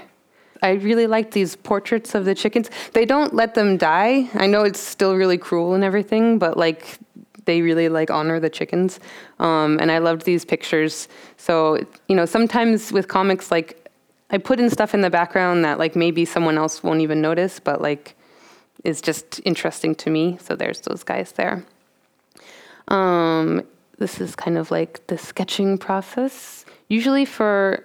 I 0.61 0.71
really 0.71 1.07
like 1.07 1.31
these 1.31 1.57
portraits 1.57 2.15
of 2.15 2.23
the 2.23 2.33
chickens. 2.33 2.69
They 2.93 3.03
don't 3.03 3.33
let 3.33 3.55
them 3.55 3.75
die. 3.75 4.29
I 4.35 4.47
know 4.47 4.63
it's 4.63 4.79
still 4.79 5.17
really 5.17 5.37
cruel 5.37 5.73
and 5.73 5.83
everything, 5.83 6.39
but 6.39 6.55
like 6.55 6.97
they 7.45 7.61
really 7.61 7.89
like 7.89 8.11
honor 8.11 8.39
the 8.39 8.49
chickens. 8.49 8.99
Um, 9.39 9.79
and 9.79 9.91
I 9.91 9.99
loved 9.99 10.25
these 10.25 10.45
pictures. 10.45 11.07
So 11.37 11.79
you 12.07 12.15
know, 12.15 12.25
sometimes 12.25 12.91
with 12.91 13.07
comics, 13.07 13.51
like 13.51 13.89
I 14.31 14.37
put 14.37 14.59
in 14.59 14.69
stuff 14.69 14.93
in 14.93 15.01
the 15.01 15.09
background 15.09 15.63
that 15.65 15.79
like 15.79 15.95
maybe 15.95 16.25
someone 16.25 16.57
else 16.57 16.83
won't 16.83 17.01
even 17.01 17.21
notice, 17.21 17.59
but 17.59 17.81
like 17.81 18.15
is 18.83 19.01
just 19.01 19.41
interesting 19.45 19.95
to 19.95 20.09
me. 20.09 20.37
So 20.41 20.55
there's 20.55 20.81
those 20.81 21.03
guys 21.03 21.31
there. 21.33 21.65
Um, 22.87 23.63
this 23.97 24.21
is 24.21 24.35
kind 24.35 24.57
of 24.57 24.71
like 24.71 25.05
the 25.07 25.17
sketching 25.17 25.77
process. 25.77 26.65
Usually 26.87 27.25
for 27.25 27.83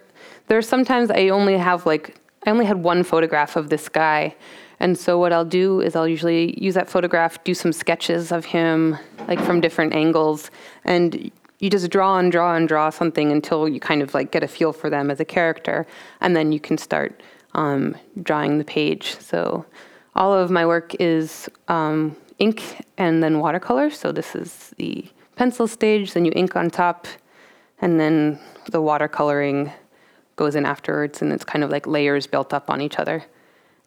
there's 0.48 0.68
sometimes 0.68 1.10
I 1.10 1.28
only 1.28 1.56
have 1.56 1.86
like 1.86 2.16
I 2.46 2.50
only 2.50 2.64
had 2.64 2.78
one 2.82 3.02
photograph 3.02 3.56
of 3.56 3.70
this 3.70 3.88
guy. 3.88 4.34
And 4.80 4.98
so 4.98 5.18
what 5.18 5.32
I'll 5.32 5.44
do 5.44 5.80
is 5.80 5.94
I'll 5.94 6.08
usually 6.08 6.58
use 6.60 6.74
that 6.74 6.88
photograph, 6.88 7.42
do 7.44 7.54
some 7.54 7.72
sketches 7.72 8.32
of 8.32 8.46
him 8.46 8.98
like 9.28 9.38
from 9.40 9.60
different 9.60 9.94
angles 9.94 10.50
and 10.84 11.30
you 11.58 11.68
just 11.68 11.90
draw 11.90 12.18
and 12.18 12.32
draw 12.32 12.56
and 12.56 12.66
draw 12.66 12.88
something 12.88 13.30
until 13.30 13.68
you 13.68 13.78
kind 13.78 14.00
of 14.00 14.14
like 14.14 14.32
get 14.32 14.42
a 14.42 14.48
feel 14.48 14.72
for 14.72 14.88
them 14.88 15.10
as 15.10 15.20
a 15.20 15.24
character 15.24 15.86
and 16.22 16.34
then 16.34 16.50
you 16.50 16.58
can 16.58 16.78
start 16.78 17.22
um, 17.52 17.96
drawing 18.22 18.58
the 18.58 18.64
page. 18.64 19.16
So 19.20 19.66
all 20.14 20.32
of 20.32 20.50
my 20.50 20.64
work 20.66 20.94
is 20.98 21.48
um, 21.68 22.16
ink 22.38 22.84
and 22.96 23.22
then 23.22 23.38
watercolor. 23.38 23.90
So 23.90 24.12
this 24.12 24.34
is 24.34 24.74
the 24.78 25.04
pencil 25.36 25.66
stage, 25.66 26.12
then 26.12 26.24
you 26.24 26.32
ink 26.34 26.56
on 26.56 26.70
top, 26.70 27.06
and 27.80 27.98
then 27.98 28.38
the 28.70 28.80
watercoloring 28.80 29.72
goes 30.36 30.54
in 30.54 30.66
afterwards, 30.66 31.22
and 31.22 31.32
it's 31.32 31.44
kind 31.44 31.64
of 31.64 31.70
like 31.70 31.86
layers 31.86 32.26
built 32.26 32.52
up 32.52 32.68
on 32.68 32.80
each 32.80 32.98
other. 32.98 33.24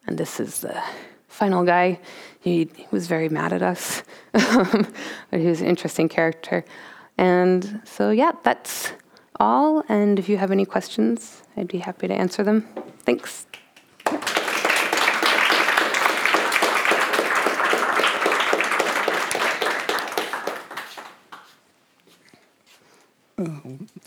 And 0.06 0.18
this 0.18 0.40
is 0.40 0.60
the 0.60 0.82
final 1.28 1.64
guy. 1.64 1.98
He, 2.40 2.68
was 2.90 3.06
very 3.06 3.28
mad 3.28 3.52
at 3.52 3.62
us, 3.62 4.02
but 4.32 4.90
he 5.32 5.46
was 5.46 5.60
an 5.60 5.66
interesting 5.66 6.08
character. 6.08 6.64
And 7.16 7.80
so, 7.84 8.10
yeah, 8.10 8.32
that's 8.42 8.92
all. 9.40 9.82
And 9.88 10.18
if 10.18 10.28
you 10.28 10.36
have 10.36 10.50
any 10.50 10.64
questions, 10.64 11.42
I'd 11.56 11.68
be 11.68 11.78
happy 11.78 12.08
to 12.08 12.14
answer 12.14 12.42
them. 12.42 12.68
Thanks. 13.00 13.46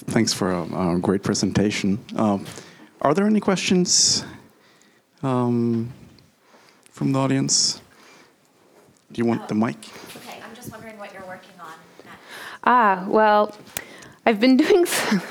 Thanks 0.10 0.34
for 0.34 0.52
a, 0.52 0.96
a 0.96 1.00
great 1.00 1.24
presentation. 1.24 2.00
Uh, 2.16 2.40
are 3.02 3.14
there 3.14 3.26
any 3.26 3.40
questions 3.40 4.24
um, 5.24 5.92
from 6.92 7.12
the 7.12 7.20
audience? 7.20 7.82
Do 9.12 9.20
you 9.20 9.26
want 9.26 9.42
oh, 9.44 9.48
the 9.48 9.56
mic? 9.56 9.78
Okay, 10.16 10.42
I'm 10.44 10.56
just 10.56 10.72
wondering 10.72 10.98
what 10.98 11.14
you're 11.14 11.26
working 11.26 11.60
on. 11.60 11.74
Next. 12.04 12.18
Ah, 12.64 13.06
well, 13.08 13.56
I've 14.26 14.40
been 14.40 14.58
doing 14.58 14.86
some, 14.86 15.22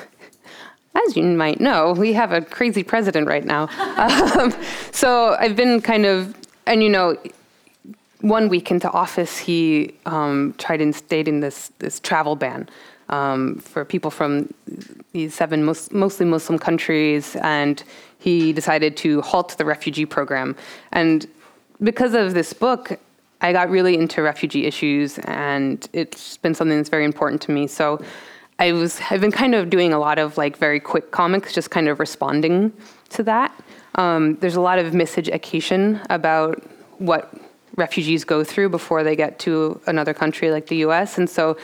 as 1.07 1.17
you 1.17 1.23
might 1.25 1.61
know, 1.61 1.93
we 1.93 2.13
have 2.15 2.33
a 2.33 2.41
crazy 2.41 2.83
president 2.83 3.27
right 3.29 3.45
now. 3.45 3.69
um, 4.39 4.55
so 4.93 5.37
I've 5.39 5.57
been 5.57 5.81
kind 5.81 6.07
of, 6.07 6.35
and 6.67 6.83
you 6.83 6.89
know, 6.89 7.17
one 8.23 8.49
week 8.49 8.71
into 8.71 8.91
office, 8.91 9.37
he 9.37 9.95
um, 10.07 10.55
tried 10.59 10.81
instating 10.81 11.41
this 11.41 11.71
this 11.79 12.01
travel 12.01 12.35
ban 12.35 12.69
um, 13.09 13.57
for 13.57 13.85
people 13.85 14.11
from 14.11 14.53
these 15.13 15.35
seven 15.35 15.65
most, 15.65 15.93
mostly 15.93 16.27
Muslim 16.27 16.59
countries, 16.59 17.37
and 17.43 17.83
he 18.19 18.53
decided 18.53 18.97
to 18.99 19.23
halt 19.23 19.57
the 19.59 19.65
refugee 19.65 20.07
program. 20.07 20.57
And 20.93 21.27
because 21.83 22.15
of 22.15 22.35
this 22.35 22.53
book, 22.53 22.99
I 23.41 23.53
got 23.53 23.71
really 23.71 23.97
into 23.97 24.23
refugee 24.23 24.67
issues, 24.67 25.19
and 25.21 25.87
it's 25.93 26.37
been 26.39 26.55
something 26.55 26.77
that's 26.77 26.89
very 26.89 27.05
important 27.05 27.43
to 27.43 27.51
me. 27.51 27.67
So 27.67 28.03
I 28.59 28.73
was 28.73 29.01
I've 29.11 29.21
been 29.21 29.33
kind 29.33 29.55
of 29.55 29.69
doing 29.71 29.93
a 29.93 29.99
lot 29.99 30.19
of 30.19 30.37
like 30.37 30.57
very 30.57 30.81
quick 30.81 31.11
comics, 31.11 31.53
just 31.53 31.71
kind 31.71 31.89
of 31.89 32.01
responding 32.01 32.73
to 33.11 33.23
that. 33.25 33.53
Um, 33.97 34.37
there's 34.37 34.57
a 34.57 34.61
lot 34.61 34.79
of 34.79 34.93
miseducation 34.93 36.05
about 36.11 36.63
what 36.99 37.33
refugees 37.77 38.25
go 38.25 38.43
through 38.43 38.71
before 38.71 39.05
they 39.05 39.15
get 39.17 39.39
to 39.41 39.81
another 39.87 40.15
country 40.15 40.51
like 40.51 40.67
the 40.67 40.77
U.S. 40.77 41.19
And 41.19 41.29
so 41.29 41.57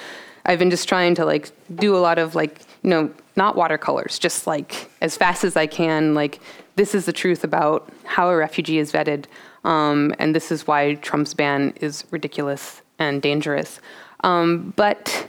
I've 0.44 0.58
been 0.58 0.70
just 0.70 0.88
trying 0.88 1.14
to 1.16 1.24
like 1.24 1.50
do 1.74 1.96
a 1.96 1.98
lot 1.98 2.18
of 2.18 2.34
like 2.34 2.60
you 2.82 2.90
know 2.90 3.10
not 3.36 3.56
watercolors, 3.56 4.18
just 4.18 4.46
like 4.46 4.90
as 5.00 5.16
fast 5.16 5.44
as 5.44 5.56
I 5.56 5.66
can. 5.66 6.14
Like 6.14 6.40
this 6.76 6.94
is 6.94 7.06
the 7.06 7.12
truth 7.12 7.44
about 7.44 7.90
how 8.04 8.28
a 8.28 8.36
refugee 8.36 8.78
is 8.78 8.92
vetted, 8.92 9.24
um, 9.64 10.14
and 10.18 10.34
this 10.34 10.50
is 10.50 10.66
why 10.66 10.94
Trump's 10.94 11.34
ban 11.34 11.72
is 11.80 12.04
ridiculous 12.10 12.82
and 12.98 13.22
dangerous. 13.22 13.80
Um, 14.24 14.72
but 14.76 15.28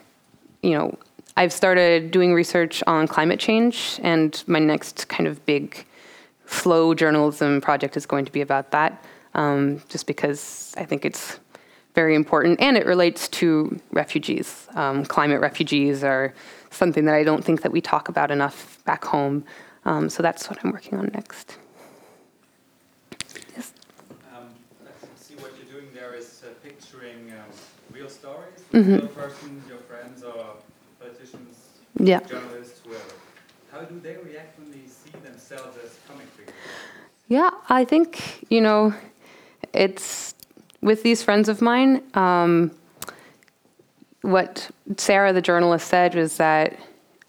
you 0.61 0.71
know, 0.71 0.97
I've 1.35 1.53
started 1.53 2.11
doing 2.11 2.33
research 2.33 2.83
on 2.87 3.07
climate 3.07 3.39
change, 3.39 3.99
and 4.03 4.41
my 4.47 4.59
next 4.59 5.07
kind 5.07 5.27
of 5.27 5.45
big 5.45 5.85
slow 6.45 6.93
journalism 6.93 7.61
project 7.61 7.97
is 7.97 8.05
going 8.05 8.25
to 8.25 8.31
be 8.31 8.41
about 8.41 8.71
that. 8.71 9.03
Um, 9.35 9.81
just 9.89 10.05
because 10.05 10.73
I 10.77 10.85
think 10.85 11.05
it's 11.05 11.39
very 11.93 12.15
important, 12.15 12.59
and 12.59 12.77
it 12.77 12.85
relates 12.85 13.27
to 13.29 13.79
refugees. 13.91 14.67
Um, 14.75 15.05
climate 15.05 15.41
refugees 15.41 16.03
are 16.03 16.33
something 16.71 17.05
that 17.05 17.15
I 17.15 17.23
don't 17.23 17.43
think 17.43 17.61
that 17.61 17.71
we 17.71 17.81
talk 17.81 18.09
about 18.09 18.31
enough 18.31 18.83
back 18.85 19.05
home. 19.05 19.43
Um, 19.85 20.09
so 20.09 20.23
that's 20.23 20.49
what 20.49 20.59
I'm 20.63 20.71
working 20.71 20.97
on 20.97 21.11
next. 21.13 21.57
Yes. 23.55 23.73
Um, 24.35 24.47
I 24.85 24.89
see 25.15 25.35
what 25.35 25.51
you're 25.57 25.71
doing 25.79 25.93
there 25.93 26.15
is 26.15 26.43
uh, 26.43 26.53
picturing 26.63 27.31
um, 27.31 27.51
real 27.91 28.09
stories, 28.09 28.59
mm-hmm. 28.71 28.93
real 28.93 29.07
persons, 29.07 29.67
your 29.67 29.79
friends 29.79 30.23
or 30.23 30.55
politicians, 30.99 31.57
yeah. 31.99 32.21
journalists, 32.21 32.81
whoever. 32.85 33.03
How 33.71 33.81
do 33.81 33.99
they 33.99 34.17
react 34.17 34.57
when 34.59 34.71
they 34.71 34.87
see 34.87 35.11
themselves 35.23 35.77
as 35.83 35.97
comic 36.07 36.27
figures? 36.27 36.55
Yeah, 37.27 37.51
I 37.69 37.85
think 37.85 38.45
you 38.49 38.61
know, 38.61 38.93
it's 39.73 40.32
with 40.83 41.01
these 41.01 41.23
friends 41.23 41.49
of 41.49 41.61
mine, 41.61 42.03
um, 42.13 42.71
what 44.21 44.69
Sarah, 44.97 45.33
the 45.33 45.41
journalist, 45.41 45.87
said 45.87 46.15
was 46.15 46.37
that 46.37 46.77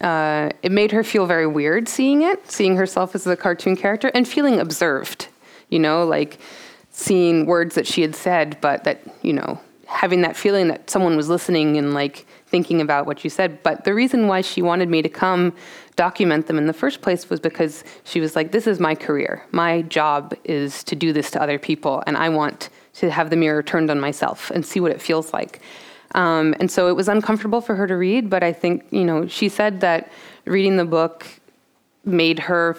uh, 0.01 0.49
it 0.61 0.71
made 0.71 0.91
her 0.91 1.03
feel 1.03 1.25
very 1.25 1.47
weird 1.47 1.87
seeing 1.87 2.21
it, 2.21 2.49
seeing 2.51 2.75
herself 2.75 3.15
as 3.15 3.25
a 3.25 3.35
cartoon 3.35 3.75
character, 3.75 4.11
and 4.13 4.27
feeling 4.27 4.59
observed. 4.59 5.27
You 5.69 5.79
know, 5.79 6.05
like 6.05 6.37
seeing 6.91 7.45
words 7.45 7.75
that 7.75 7.87
she 7.87 8.01
had 8.01 8.15
said, 8.15 8.57
but 8.61 8.83
that 8.83 9.01
you 9.23 9.33
know, 9.33 9.59
having 9.87 10.21
that 10.21 10.35
feeling 10.35 10.67
that 10.67 10.89
someone 10.89 11.15
was 11.17 11.29
listening 11.29 11.77
and 11.77 11.93
like 11.93 12.25
thinking 12.47 12.81
about 12.81 13.05
what 13.05 13.23
you 13.23 13.29
said. 13.29 13.63
But 13.63 13.83
the 13.83 13.93
reason 13.93 14.27
why 14.27 14.41
she 14.41 14.61
wanted 14.61 14.89
me 14.89 15.01
to 15.01 15.09
come 15.09 15.53
document 15.95 16.47
them 16.47 16.57
in 16.57 16.67
the 16.67 16.73
first 16.73 17.01
place 17.01 17.29
was 17.29 17.39
because 17.39 17.83
she 18.03 18.19
was 18.19 18.35
like, 18.35 18.51
"This 18.51 18.67
is 18.67 18.79
my 18.79 18.95
career. 18.95 19.45
My 19.51 19.81
job 19.83 20.33
is 20.43 20.83
to 20.85 20.95
do 20.95 21.13
this 21.13 21.31
to 21.31 21.41
other 21.41 21.57
people, 21.57 22.03
and 22.05 22.17
I 22.17 22.29
want." 22.29 22.69
To 22.97 23.11
have 23.11 23.29
the 23.29 23.35
mirror 23.35 23.61
turned 23.61 23.89
on 23.89 23.99
myself 23.99 24.51
and 24.51 24.65
see 24.65 24.79
what 24.79 24.91
it 24.91 25.01
feels 25.01 25.33
like. 25.33 25.61
Um, 26.13 26.55
and 26.59 26.71
so 26.71 26.87
it 26.87 26.95
was 26.95 27.09
uncomfortable 27.09 27.61
for 27.61 27.75
her 27.75 27.87
to 27.87 27.95
read, 27.95 28.29
but 28.29 28.43
I 28.43 28.53
think, 28.53 28.85
you 28.91 29.03
know, 29.03 29.27
she 29.27 29.49
said 29.49 29.81
that 29.81 30.09
reading 30.45 30.77
the 30.77 30.85
book 30.85 31.25
made 32.05 32.39
her 32.39 32.77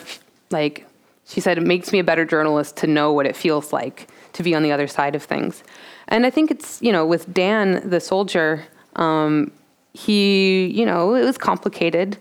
like, 0.51 0.87
she 1.27 1.41
said, 1.41 1.59
it 1.59 1.65
makes 1.65 1.93
me 1.93 1.99
a 1.99 2.05
better 2.05 2.25
journalist 2.25 2.77
to 2.79 2.87
know 2.87 3.13
what 3.13 3.27
it 3.27 3.37
feels 3.37 3.73
like 3.73 4.09
to 4.35 4.43
be 4.43 4.55
on 4.55 4.63
the 4.63 4.73
other 4.73 4.87
side 4.87 5.15
of 5.15 5.23
things. 5.23 5.65
And 6.09 6.25
I 6.25 6.31
think 6.31 6.51
it's, 6.51 6.81
you 6.81 6.93
know, 6.93 7.05
with 7.05 7.33
Dan, 7.35 7.89
the 7.89 8.01
soldier, 8.01 8.65
um, 8.95 9.51
he, 9.93 10.67
you 10.67 10.87
know, 10.87 11.15
it 11.15 11.25
was 11.25 11.37
complicated, 11.37 12.17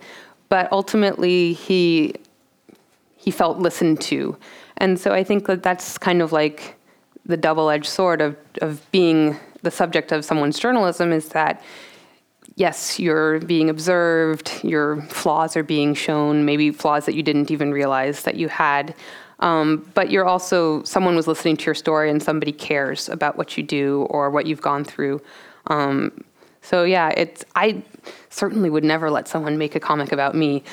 but 0.49 0.71
ultimately 0.71 1.53
he, 1.53 2.15
he 3.15 3.31
felt 3.31 3.60
listened 3.60 4.01
to. 4.01 4.36
And 4.77 4.99
so 4.99 5.13
I 5.13 5.23
think 5.23 5.45
that 5.45 5.62
that's 5.62 5.97
kind 5.97 6.21
of 6.21 6.31
like 6.31 6.75
the 7.25 7.38
double-edged 7.38 7.88
sword 7.88 8.21
of, 8.21 8.38
of 8.61 8.85
being 8.91 9.38
the 9.63 9.71
subject 9.71 10.11
of 10.11 10.23
someone's 10.23 10.59
journalism 10.59 11.11
is 11.11 11.29
that 11.29 11.61
yes, 12.55 12.99
you're 12.99 13.39
being 13.41 13.69
observed, 13.69 14.63
your 14.63 15.01
flaws 15.03 15.57
are 15.57 15.63
being 15.63 15.93
shown, 15.93 16.45
maybe 16.45 16.71
flaws 16.71 17.05
that 17.05 17.15
you 17.15 17.23
didn't 17.23 17.51
even 17.51 17.71
realize 17.71 18.21
that 18.23 18.35
you 18.35 18.47
had. 18.47 18.95
Um, 19.41 19.89
but 19.93 20.09
you're 20.09 20.25
also, 20.25 20.81
someone 20.83 21.15
was 21.15 21.27
listening 21.27 21.57
to 21.57 21.65
your 21.65 21.75
story 21.75 22.09
and 22.09 22.23
somebody 22.23 22.53
cares 22.53 23.09
about 23.09 23.38
what 23.38 23.57
you 23.57 23.63
do 23.63 24.07
or 24.09 24.29
what 24.29 24.45
you've 24.45 24.61
gone 24.61 24.85
through. 24.85 25.21
Um, 25.67 26.23
so 26.65 26.84
yeah, 26.84 27.10
it's, 27.15 27.45
I 27.56 27.84
certainly 28.30 28.71
would 28.71 28.84
never 28.84 29.12
let 29.12 29.28
someone 29.28 29.58
make 29.58 29.75
a 29.75 29.80
comic 29.80 30.12
about 30.12 30.34
me, 30.34 30.63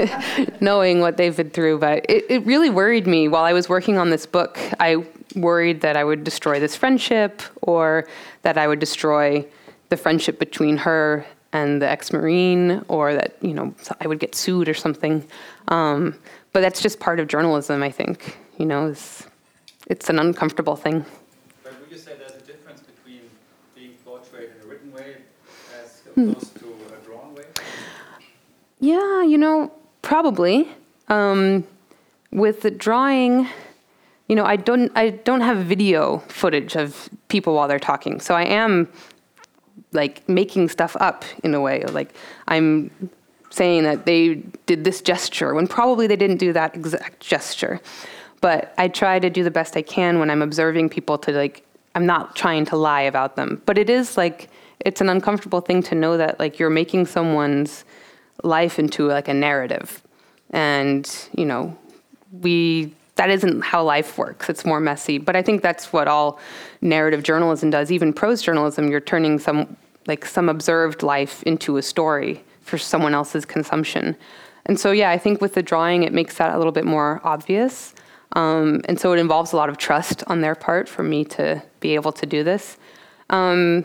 knowing 0.60 1.00
what 1.00 1.16
they've 1.16 1.36
been 1.36 1.50
through. 1.50 1.78
But 1.78 2.06
it, 2.08 2.24
it 2.30 2.46
really 2.46 2.70
worried 2.70 3.08
me 3.08 3.26
while 3.26 3.42
I 3.42 3.52
was 3.52 3.68
working 3.68 3.98
on 3.98 4.10
this 4.10 4.24
book. 4.24 4.58
I 4.78 5.04
worried 5.34 5.80
that 5.80 5.96
I 5.96 6.04
would 6.04 6.22
destroy 6.22 6.60
this 6.60 6.76
friendship 6.76 7.42
or 7.60 8.06
that 8.42 8.56
I 8.56 8.68
would 8.68 8.78
destroy 8.78 9.44
the 9.88 9.96
friendship 9.96 10.38
between 10.38 10.76
her 10.76 11.26
and 11.52 11.82
the 11.82 11.88
ex-marine 11.88 12.84
or 12.88 13.12
that 13.14 13.36
you 13.42 13.52
know 13.52 13.74
I 14.00 14.06
would 14.06 14.20
get 14.20 14.34
sued 14.34 14.68
or 14.68 14.74
something. 14.74 15.26
Um, 15.68 16.14
but 16.52 16.60
that's 16.60 16.80
just 16.80 17.00
part 17.00 17.18
of 17.18 17.26
journalism, 17.26 17.82
I 17.82 17.90
think. 17.90 18.38
you 18.58 18.66
know, 18.66 18.86
is 18.86 19.26
it's 19.88 20.08
an 20.08 20.18
uncomfortable 20.18 20.76
thing. 20.76 21.04
But 21.64 21.80
would 21.80 21.90
you 21.90 21.98
say 21.98 22.12
there's 22.16 22.40
a 22.40 22.46
difference 22.46 22.80
between 22.82 23.22
being 23.74 23.94
portrayed 24.04 24.50
in 24.56 24.62
a 24.64 24.70
written 24.70 24.92
way 24.92 25.16
Hmm. 26.14 26.32
Yeah, 28.80 29.22
you 29.22 29.38
know, 29.38 29.72
probably. 30.02 30.68
Um, 31.08 31.64
with 32.32 32.62
the 32.62 32.70
drawing, 32.70 33.46
you 34.28 34.36
know, 34.36 34.44
I 34.44 34.56
don't 34.56 34.90
I 34.96 35.10
don't 35.10 35.42
have 35.42 35.58
video 35.58 36.18
footage 36.28 36.74
of 36.74 37.08
people 37.28 37.54
while 37.54 37.68
they're 37.68 37.78
talking, 37.78 38.20
so 38.20 38.34
I 38.34 38.44
am 38.44 38.88
like 39.92 40.28
making 40.28 40.68
stuff 40.68 40.96
up 41.00 41.24
in 41.44 41.54
a 41.54 41.60
way. 41.60 41.84
Like 41.84 42.14
I'm 42.48 42.90
saying 43.50 43.84
that 43.84 44.06
they 44.06 44.34
did 44.66 44.84
this 44.84 45.02
gesture 45.02 45.54
when 45.54 45.66
probably 45.66 46.06
they 46.06 46.16
didn't 46.16 46.38
do 46.38 46.52
that 46.54 46.74
exact 46.74 47.20
gesture. 47.20 47.80
But 48.40 48.74
I 48.78 48.88
try 48.88 49.18
to 49.18 49.30
do 49.30 49.44
the 49.44 49.50
best 49.50 49.76
I 49.76 49.82
can 49.82 50.18
when 50.18 50.30
I'm 50.30 50.42
observing 50.42 50.88
people 50.88 51.18
to 51.18 51.32
like 51.32 51.64
I'm 51.94 52.06
not 52.06 52.34
trying 52.34 52.64
to 52.66 52.76
lie 52.76 53.02
about 53.02 53.36
them. 53.36 53.62
But 53.66 53.78
it 53.78 53.88
is 53.90 54.16
like 54.16 54.48
it's 54.84 55.00
an 55.00 55.08
uncomfortable 55.08 55.60
thing 55.60 55.82
to 55.84 55.94
know 55.94 56.16
that 56.16 56.38
like 56.38 56.58
you're 56.58 56.70
making 56.70 57.06
someone's 57.06 57.84
life 58.42 58.78
into 58.78 59.06
like 59.06 59.28
a 59.28 59.34
narrative. 59.34 60.02
And, 60.50 61.10
you 61.36 61.44
know, 61.44 61.76
we 62.40 62.94
that 63.16 63.30
isn't 63.30 63.60
how 63.60 63.84
life 63.84 64.16
works. 64.16 64.48
It's 64.48 64.64
more 64.64 64.80
messy. 64.80 65.18
But 65.18 65.36
I 65.36 65.42
think 65.42 65.62
that's 65.62 65.92
what 65.92 66.08
all 66.08 66.40
narrative 66.80 67.22
journalism 67.22 67.70
does. 67.70 67.92
Even 67.92 68.12
prose 68.12 68.42
journalism, 68.42 68.90
you're 68.90 69.00
turning 69.00 69.38
some 69.38 69.76
like 70.06 70.24
some 70.24 70.48
observed 70.48 71.02
life 71.02 71.42
into 71.44 71.76
a 71.76 71.82
story 71.82 72.42
for 72.62 72.78
someone 72.78 73.14
else's 73.14 73.44
consumption. 73.44 74.16
And 74.66 74.78
so 74.78 74.92
yeah, 74.92 75.10
I 75.10 75.18
think 75.18 75.40
with 75.40 75.54
the 75.54 75.62
drawing 75.62 76.02
it 76.02 76.12
makes 76.12 76.36
that 76.38 76.54
a 76.54 76.58
little 76.58 76.72
bit 76.72 76.84
more 76.84 77.20
obvious. 77.24 77.94
Um, 78.34 78.80
and 78.86 78.98
so 78.98 79.12
it 79.12 79.18
involves 79.18 79.52
a 79.52 79.56
lot 79.56 79.68
of 79.68 79.76
trust 79.76 80.24
on 80.26 80.40
their 80.40 80.54
part 80.54 80.88
for 80.88 81.02
me 81.02 81.24
to 81.26 81.62
be 81.80 81.94
able 81.94 82.12
to 82.12 82.24
do 82.24 82.42
this. 82.42 82.78
Um, 83.28 83.84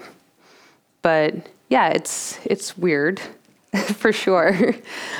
but 1.01 1.33
yeah, 1.69 1.89
it's 1.89 2.39
it's 2.45 2.77
weird 2.77 3.21
for 3.95 4.11
sure. 4.11 4.73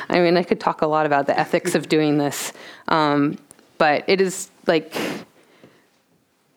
I 0.10 0.20
mean, 0.20 0.38
I 0.38 0.44
could 0.44 0.60
talk 0.60 0.82
a 0.82 0.88
lot 0.88 1.06
about 1.06 1.28
the 1.28 1.38
ethics 1.38 1.76
of 1.76 1.90
doing 1.90 2.18
this, 2.18 2.54
um, 2.88 3.38
but 3.78 4.04
it 4.08 4.22
is 4.22 4.50
like 4.66 4.94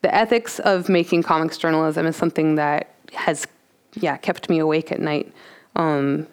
the 0.03 0.15
ethics 0.15 0.59
of 0.61 0.89
making 0.89 1.23
comics 1.23 1.59
journalism 1.59 2.07
is 2.07 2.17
something 2.17 2.55
that 2.55 2.95
has, 3.13 3.47
yeah, 3.95 4.17
kept 4.17 4.49
me 4.49 4.59
awake 4.59 4.91
at 4.91 5.01
night. 5.01 5.33
Um, 5.77 6.27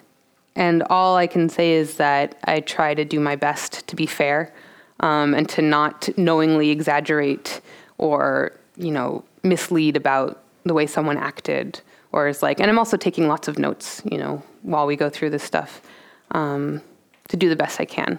and 0.56 0.84
all 0.90 1.16
I 1.16 1.28
can 1.28 1.50
say 1.50 1.74
is 1.74 1.98
that 1.98 2.38
I 2.46 2.62
try 2.62 2.94
to 2.94 3.06
do 3.06 3.20
my 3.20 3.36
best 3.36 3.88
to 3.88 3.96
be 3.96 4.06
fair 4.06 4.54
um, 5.02 5.34
and 5.34 5.48
to 5.50 5.62
not 5.62 6.10
knowingly 6.18 6.72
exaggerate 6.72 7.62
or, 7.98 8.54
you 8.76 8.92
know, 8.92 9.24
mislead 9.44 9.96
about 9.96 10.44
the 10.64 10.74
way 10.74 10.88
someone 10.88 11.18
acted 11.18 11.82
or 12.18 12.28
is 12.28 12.42
like, 12.42 12.60
and 12.60 12.68
I'm 12.68 12.80
also 12.80 12.98
taking 12.98 13.28
lots 13.28 13.48
of 13.48 13.60
notes, 13.60 14.02
you 14.04 14.18
know, 14.18 14.42
while 14.64 14.88
we 14.88 14.96
go 14.96 15.08
through 15.08 15.30
this 15.30 15.44
stuff 15.44 15.84
um, 16.32 16.82
to 17.28 17.38
do 17.38 17.48
the 17.48 17.56
best 17.56 17.80
I 17.80 17.86
can 17.86 18.18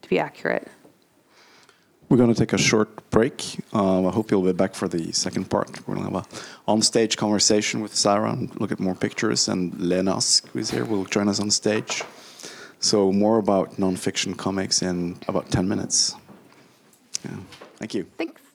to 0.00 0.08
be 0.08 0.18
accurate. 0.18 0.66
We're 2.08 2.16
going 2.16 2.32
to 2.32 2.38
take 2.38 2.54
a 2.54 2.58
short 2.58 3.10
break. 3.10 3.58
Um, 3.74 4.06
I 4.06 4.10
hope 4.10 4.30
you'll 4.30 4.40
be 4.40 4.54
back 4.54 4.74
for 4.74 4.88
the 4.88 5.12
second 5.12 5.50
part. 5.50 5.86
We're 5.86 5.96
going 5.96 6.08
to 6.08 6.14
have 6.14 6.26
a 6.32 6.70
on-stage 6.70 7.18
conversation 7.18 7.82
with 7.82 7.94
Sarah 7.94 8.32
and 8.32 8.58
look 8.58 8.72
at 8.72 8.80
more 8.80 8.94
pictures. 8.94 9.48
And 9.48 9.78
Lenas, 9.78 10.40
who 10.50 10.58
is 10.58 10.70
here, 10.70 10.86
will 10.86 11.04
join 11.04 11.28
us 11.28 11.38
on 11.38 11.50
stage. 11.50 12.04
So 12.80 13.12
more 13.12 13.36
about 13.36 13.76
nonfiction 13.76 14.34
comics 14.34 14.80
in 14.80 15.18
about 15.28 15.50
10 15.50 15.68
minutes. 15.68 16.14
Yeah. 17.22 17.36
Thank 17.78 17.92
you. 17.94 18.06
Thanks. 18.16 18.45